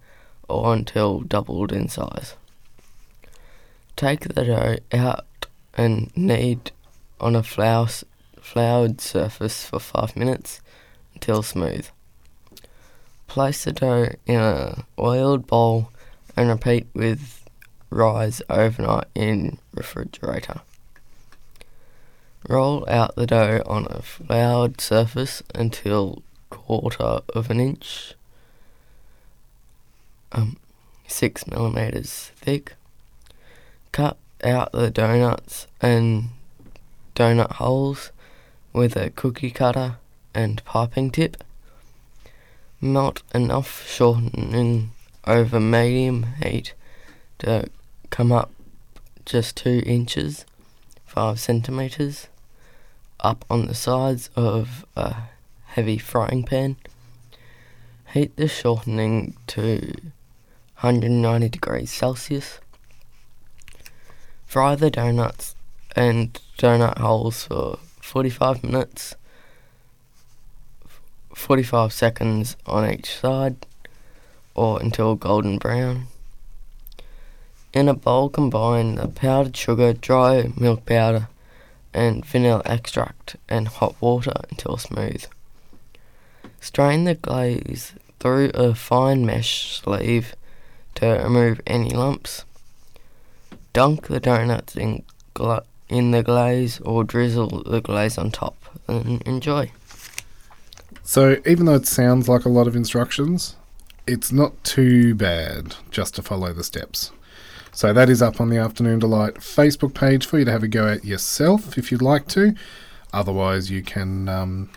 or 0.49 0.73
until 0.73 1.19
doubled 1.19 1.71
in 1.71 1.87
size. 1.87 2.33
Take 3.95 4.21
the 4.21 4.43
dough 4.43 4.77
out 4.91 5.45
and 5.75 6.11
knead 6.17 6.71
on 7.19 7.35
a 7.35 7.43
flour, 7.43 7.89
floured 8.47 9.01
surface 9.01 9.65
for 9.65 9.77
5 9.77 10.15
minutes 10.15 10.61
until 11.13 11.43
smooth. 11.43 11.85
Place 13.27 13.65
the 13.65 13.73
dough 13.73 14.15
in 14.25 14.39
a 14.39 14.85
oiled 14.97 15.47
bowl 15.47 15.91
and 16.37 16.47
repeat 16.47 16.87
with 16.93 17.43
rise 17.89 18.41
overnight 18.49 19.07
in 19.13 19.57
refrigerator. 19.73 20.61
Roll 22.47 22.89
out 22.89 23.17
the 23.17 23.27
dough 23.27 23.61
on 23.65 23.85
a 23.89 24.01
floured 24.01 24.79
surface 24.79 25.43
until 25.53 26.23
quarter 26.49 27.19
of 27.35 27.49
an 27.49 27.59
inch, 27.59 28.13
um, 30.31 30.55
six 31.05 31.45
millimeters 31.47 32.31
thick. 32.37 32.75
Cut 33.91 34.15
out 34.41 34.71
the 34.71 34.89
donuts 34.89 35.67
and 35.81 36.29
donut 37.13 37.51
holes 37.53 38.11
with 38.77 38.95
a 38.95 39.09
cookie 39.09 39.49
cutter 39.49 39.97
and 40.35 40.63
piping 40.63 41.09
tip. 41.09 41.43
Melt 42.79 43.23
enough 43.33 43.87
shortening 43.87 44.91
over 45.25 45.59
medium 45.59 46.27
heat 46.43 46.75
to 47.39 47.67
come 48.11 48.31
up 48.31 48.51
just 49.25 49.57
two 49.57 49.81
inches, 49.83 50.45
five 51.07 51.39
centimeters, 51.39 52.27
up 53.19 53.43
on 53.49 53.65
the 53.65 53.73
sides 53.73 54.29
of 54.35 54.85
a 54.95 55.23
heavy 55.65 55.97
frying 55.97 56.43
pan. 56.43 56.75
Heat 58.13 58.35
the 58.35 58.47
shortening 58.47 59.35
to 59.47 59.91
190 60.81 61.49
degrees 61.49 61.91
Celsius. 61.91 62.59
Fry 64.45 64.75
the 64.75 64.91
donuts 64.91 65.55
and 65.95 66.39
donut 66.59 66.99
holes 66.99 67.43
for 67.43 67.79
45 68.07 68.63
minutes, 68.63 69.15
45 71.35 71.91
seconds 71.91 72.55
on 72.65 72.89
each 72.89 73.13
side, 73.19 73.65
or 74.55 74.79
until 74.81 75.15
golden 75.15 75.57
brown. 75.57 76.07
In 77.73 77.89
a 77.89 77.93
bowl, 77.93 78.29
combine 78.29 78.95
the 78.95 79.09
powdered 79.09 79.57
sugar, 79.57 79.91
dry 79.91 80.53
milk 80.55 80.85
powder, 80.85 81.27
and 81.93 82.25
vanilla 82.25 82.61
extract 82.65 83.35
and 83.49 83.67
hot 83.67 83.95
water 83.99 84.31
until 84.49 84.77
smooth. 84.77 85.25
Strain 86.61 87.03
the 87.03 87.15
glaze 87.15 87.91
through 88.21 88.51
a 88.53 88.73
fine 88.73 89.25
mesh 89.25 89.81
sleeve 89.81 90.33
to 90.95 91.07
remove 91.07 91.59
any 91.67 91.89
lumps. 91.89 92.45
Dunk 93.73 94.07
the 94.07 94.21
donuts 94.21 94.77
in, 94.77 95.03
gla- 95.33 95.65
in 95.89 96.11
the 96.11 96.23
glaze 96.23 96.79
or 96.81 97.03
drizzle 97.03 97.63
the 97.63 97.81
glaze 97.81 98.17
on 98.17 98.31
top 98.31 98.55
and 98.87 99.21
enjoy. 99.23 99.71
So 101.03 101.37
even 101.45 101.65
though 101.65 101.75
it 101.75 101.87
sounds 101.87 102.27
like 102.27 102.45
a 102.45 102.49
lot 102.49 102.67
of 102.67 102.75
instructions, 102.75 103.55
it's 104.05 104.31
not 104.31 104.61
too 104.63 105.15
bad 105.15 105.75
just 105.91 106.15
to 106.15 106.21
follow 106.21 106.53
the 106.53 106.63
steps. 106.63 107.11
So 107.71 107.93
that 107.93 108.09
is 108.09 108.21
up 108.21 108.41
on 108.41 108.49
the 108.49 108.57
Afternoon 108.57 108.99
Delight 108.99 109.35
Facebook 109.35 109.93
page 109.93 110.25
for 110.25 110.39
you 110.39 110.45
to 110.45 110.51
have 110.51 110.63
a 110.63 110.67
go 110.67 110.87
at 110.87 111.05
yourself 111.05 111.77
if 111.77 111.91
you'd 111.91 112.01
like 112.01 112.27
to. 112.29 112.55
Otherwise, 113.13 113.69
you 113.69 113.83
can, 113.83 114.27
um, 114.27 114.69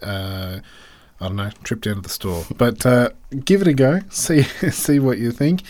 uh, 0.00 0.60
I 1.20 1.26
don't 1.26 1.36
know, 1.36 1.50
trip 1.64 1.80
down 1.80 1.96
to 1.96 2.00
the 2.00 2.08
store. 2.08 2.44
But 2.56 2.86
uh, 2.86 3.10
give 3.44 3.62
it 3.62 3.68
a 3.68 3.74
go. 3.74 4.00
See 4.10 4.42
see 4.42 4.98
what 4.98 5.18
you 5.18 5.32
think. 5.32 5.62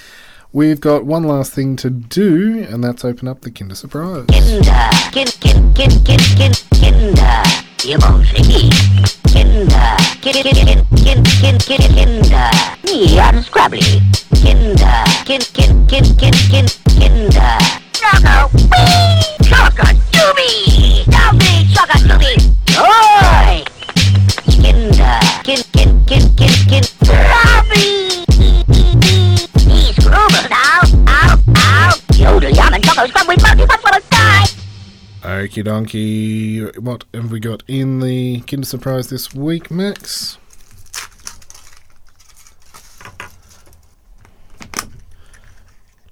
We've 0.53 0.81
got 0.81 1.05
one 1.05 1.23
last 1.23 1.53
thing 1.53 1.77
to 1.77 1.91
do, 1.91 2.67
and 2.69 2.83
that's 2.83 3.05
open 3.05 3.29
up 3.29 3.43
the 3.43 3.53
Kinder 3.53 3.77
Surprise. 3.77 4.27
Kinder, 4.27 4.65
kind, 5.13 5.41
kind, 5.41 5.77
kind, 5.77 6.07
kind, 6.07 6.21
kind, 6.37 6.65
Kinder. 6.73 7.43
Choco, 18.01 18.51
wee, 18.53 19.23
Choco, 19.45 19.87
doobie, 20.11 21.05
doobie, 21.05 21.55
Choco, 21.73 21.97
doobie, 22.09 22.39
oi. 22.77 23.63
Kinder, 24.61 25.21
kind, 25.45 25.65
kind, 25.73 26.09
kind, 26.09 26.29
kind, 26.37 26.59
kind, 26.69 26.87
Scrabbly. 27.05 28.00
Yum, 32.55 32.75
and 32.75 32.85
Choco, 32.85 33.07
Scrabbly, 33.07 33.43
Bucky, 33.43 33.65
that's 33.65 33.85
what 33.85 33.95
I 33.95 34.01
die. 34.11 34.47
Okie 35.23 35.65
dokie. 35.65 36.79
What 36.79 37.05
have 37.13 37.31
we 37.31 37.41
got 37.41 37.63
in 37.69 38.01
the 38.01 38.41
Kinder 38.41 38.67
Surprise 38.67 39.11
this 39.11 39.35
week, 39.35 39.71
Max? 39.71 40.39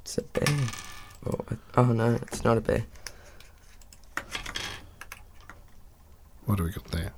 It's 0.02 0.18
a 0.18 0.22
bear. 0.22 0.56
Oh, 1.26 1.38
oh 1.76 1.84
no, 1.84 2.18
it's 2.22 2.44
not 2.44 2.58
a 2.58 2.60
bear. 2.60 2.84
What 6.44 6.58
do 6.58 6.64
we 6.64 6.70
got 6.70 6.84
there? 6.86 7.12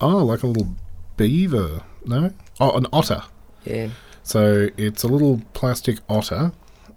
Oh, 0.00 0.24
like 0.24 0.42
a 0.42 0.46
little 0.46 0.74
beaver. 1.16 1.82
No? 2.04 2.32
Oh, 2.58 2.72
an 2.72 2.86
otter. 2.92 3.22
Yeah. 3.64 3.88
So 4.22 4.68
it's 4.76 5.02
a 5.02 5.08
little 5.08 5.42
plastic 5.54 5.98
otter, 6.08 6.52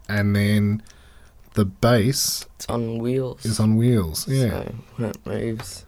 and 0.07 0.35
then 0.35 0.83
the 1.53 1.65
base 1.65 2.45
It's 2.55 2.65
on 2.67 2.97
wheels. 2.99 3.45
is 3.45 3.59
on 3.59 3.75
wheels. 3.75 4.27
Yeah. 4.27 4.49
So 4.63 4.75
when 4.97 5.09
it 5.09 5.25
moves, 5.25 5.85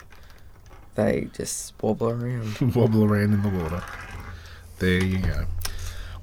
they 0.96 1.28
just 1.34 1.74
wobble 1.82 2.10
around. 2.10 2.58
Wobble 2.76 3.04
around 3.04 3.34
in 3.34 3.42
the 3.42 3.50
water. 3.50 3.84
There 4.80 5.04
you 5.04 5.20
go. 5.20 5.46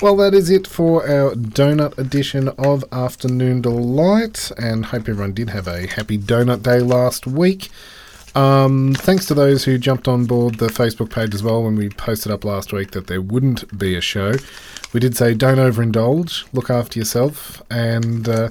Well, 0.00 0.16
that 0.16 0.34
is 0.34 0.50
it 0.50 0.66
for 0.66 1.08
our 1.08 1.34
donut 1.34 1.96
edition 1.96 2.48
of 2.58 2.84
Afternoon 2.90 3.62
Delight, 3.62 4.50
and 4.58 4.86
hope 4.86 5.08
everyone 5.08 5.32
did 5.32 5.50
have 5.50 5.68
a 5.68 5.86
happy 5.86 6.18
donut 6.18 6.62
day 6.62 6.80
last 6.80 7.26
week. 7.26 7.70
Um, 8.34 8.94
thanks 8.96 9.26
to 9.26 9.34
those 9.34 9.64
who 9.64 9.76
jumped 9.78 10.08
on 10.08 10.24
board 10.24 10.54
the 10.56 10.68
Facebook 10.68 11.10
page 11.10 11.34
as 11.34 11.42
well 11.42 11.62
when 11.62 11.76
we 11.76 11.90
posted 11.90 12.32
up 12.32 12.44
last 12.44 12.72
week 12.72 12.92
that 12.92 13.06
there 13.06 13.20
wouldn't 13.20 13.78
be 13.78 13.94
a 13.94 14.00
show. 14.00 14.32
We 14.92 15.00
did 15.00 15.16
say 15.16 15.34
don't 15.34 15.58
overindulge, 15.58 16.46
look 16.52 16.70
after 16.70 16.98
yourself, 16.98 17.62
and 17.70 18.26
uh, 18.28 18.48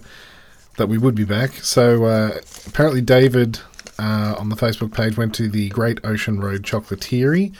that 0.78 0.88
we 0.88 0.98
would 0.98 1.16
be 1.16 1.26
back. 1.26 1.52
So 1.56 2.06
uh, 2.06 2.40
apparently, 2.68 3.02
David 3.02 3.60
uh, 4.00 4.36
on 4.38 4.50
the 4.50 4.56
Facebook 4.56 4.94
page 4.94 5.18
went 5.18 5.36
to 5.36 5.50
the 5.50 5.70
Great 5.70 6.00
Ocean 6.04 6.40
Road 6.40 6.64
Chocolaterie, 6.64 7.54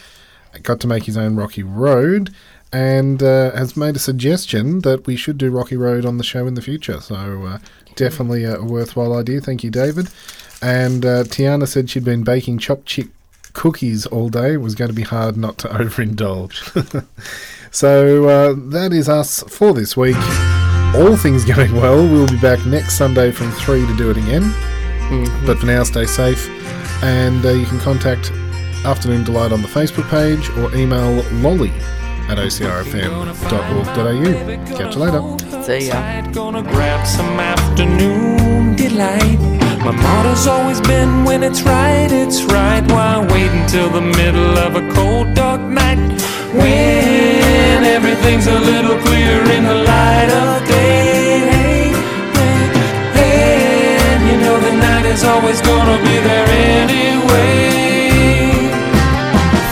got 0.64 0.80
to 0.82 0.88
make 0.88 1.04
his 1.04 1.18
own 1.18 1.36
Rocky 1.36 1.64
Road, 1.64 2.34
and 2.74 3.22
uh, 3.22 3.52
has 3.52 3.76
made 3.76 3.96
a 3.96 4.00
suggestion 4.00 4.80
that 4.82 5.06
we 5.06 5.16
should 5.16 5.38
do 5.38 5.52
Rocky 5.52 5.78
Road 5.78 6.06
on 6.06 6.18
the 6.18 6.24
show 6.24 6.48
in 6.48 6.56
the 6.56 6.62
future. 6.62 7.02
So 7.02 7.46
uh, 7.46 7.58
definitely 7.96 8.46
a 8.46 8.62
worthwhile 8.62 9.14
idea. 9.14 9.42
Thank 9.42 9.64
you, 9.64 9.70
David. 9.70 10.10
And 10.62 11.06
uh, 11.06 11.24
Tiana 11.24 11.68
said 11.68 11.90
she'd 11.90 12.06
been 12.06 12.24
baking 12.24 12.60
chopped 12.60 12.86
chick 12.86 13.08
cookies 13.54 14.06
all 14.06 14.30
day. 14.30 14.54
It 14.54 14.62
was 14.62 14.76
going 14.76 14.90
to 14.90 14.96
be 14.96 15.04
hard 15.04 15.38
not 15.38 15.58
to 15.60 15.68
overindulge. 15.70 17.06
so 17.72 18.28
uh, 18.28 18.56
that 18.70 18.94
is 18.94 19.10
us 19.10 19.44
for 19.44 19.74
this 19.74 19.98
week. 19.98 20.18
All 20.94 21.16
things 21.16 21.46
going 21.46 21.74
well, 21.74 22.06
we'll 22.08 22.28
be 22.28 22.38
back 22.40 22.66
next 22.66 22.98
Sunday 22.98 23.32
from 23.32 23.50
3 23.52 23.86
to 23.88 23.96
do 23.96 24.10
it 24.10 24.18
again. 24.18 24.54
But 25.46 25.60
for 25.60 25.66
now, 25.66 25.84
stay 25.84 26.06
safe. 26.06 26.50
And 27.04 27.46
uh, 27.46 27.50
you 27.52 27.66
can 27.66 27.80
contact 27.80 28.32
Afternoon 28.86 29.24
Delight 29.24 29.52
on 29.52 29.62
the 29.62 29.68
Facebook 29.68 30.10
page 30.10 30.50
or 30.58 30.76
email 30.76 31.24
lolly 31.42 31.72
at 32.30 32.38
ocrfm.org.au. 32.38 33.96
Catch 34.78 34.96
you 34.96 35.02
later. 35.02 35.64
See 35.64 35.88
ya. 35.88 36.22
Gonna 36.32 36.62
grab 36.62 37.06
some 37.08 37.40
afternoon 37.40 38.76
delight. 38.76 39.40
My 39.80 39.92
motto's 39.92 40.46
always 40.48 40.82
been 40.82 41.24
when 41.24 41.44
it's 41.44 41.62
right, 41.64 42.12
it's 42.12 42.44
right. 42.44 42.82
Why 42.92 43.26
wait 43.32 43.52
until 43.52 43.90
the 43.90 44.02
middle 44.02 44.58
of 44.60 44.76
a 44.76 44.92
cold, 44.94 45.34
dark 45.36 45.62
night? 45.62 46.22
When 46.54 47.41
everything's 47.86 48.48
a 48.48 48.60
little 48.60 48.98
clearer 49.06 49.46
in 49.52 49.64
the 49.64 49.76
light 49.76 50.30
of 50.32 50.68
day. 50.68 51.92
And 53.16 54.20
you 54.30 54.38
know 54.44 54.60
the 54.60 54.74
night 54.78 55.06
is 55.06 55.24
always 55.24 55.62
gonna 55.62 55.98
be 56.02 56.16
there 56.28 56.48
anyway. 56.80 57.72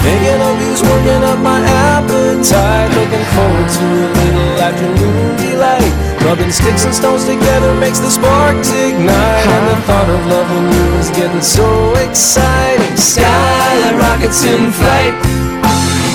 Thinking 0.04 0.42
of 0.42 0.56
you's 0.64 0.82
working 0.82 1.24
up 1.32 1.40
my 1.40 1.60
appetite. 1.60 2.90
Looking 2.98 3.26
forward 3.36 3.70
to 3.78 3.86
a 3.86 4.10
little 4.20 4.52
afternoon 4.68 5.36
delight. 5.38 5.94
Rubbing 6.26 6.52
sticks 6.52 6.86
and 6.86 6.94
stones 6.94 7.26
together 7.26 7.74
makes 7.76 8.00
the 8.00 8.10
sparks 8.10 8.72
ignite. 8.72 9.48
And 9.56 9.66
the 9.72 9.78
thought 9.88 10.10
of 10.10 10.22
loving 10.28 10.66
you 10.76 10.86
is 11.00 11.10
getting 11.12 11.42
so 11.42 11.96
exciting. 11.96 12.96
Skyline 12.96 13.98
rockets 13.98 14.44
in 14.44 14.72
flight 14.72 15.49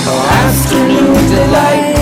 afternoon 0.07 1.13
delight. 1.29 1.95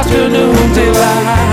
Afternoon 0.00 0.74
delight. 0.74 1.43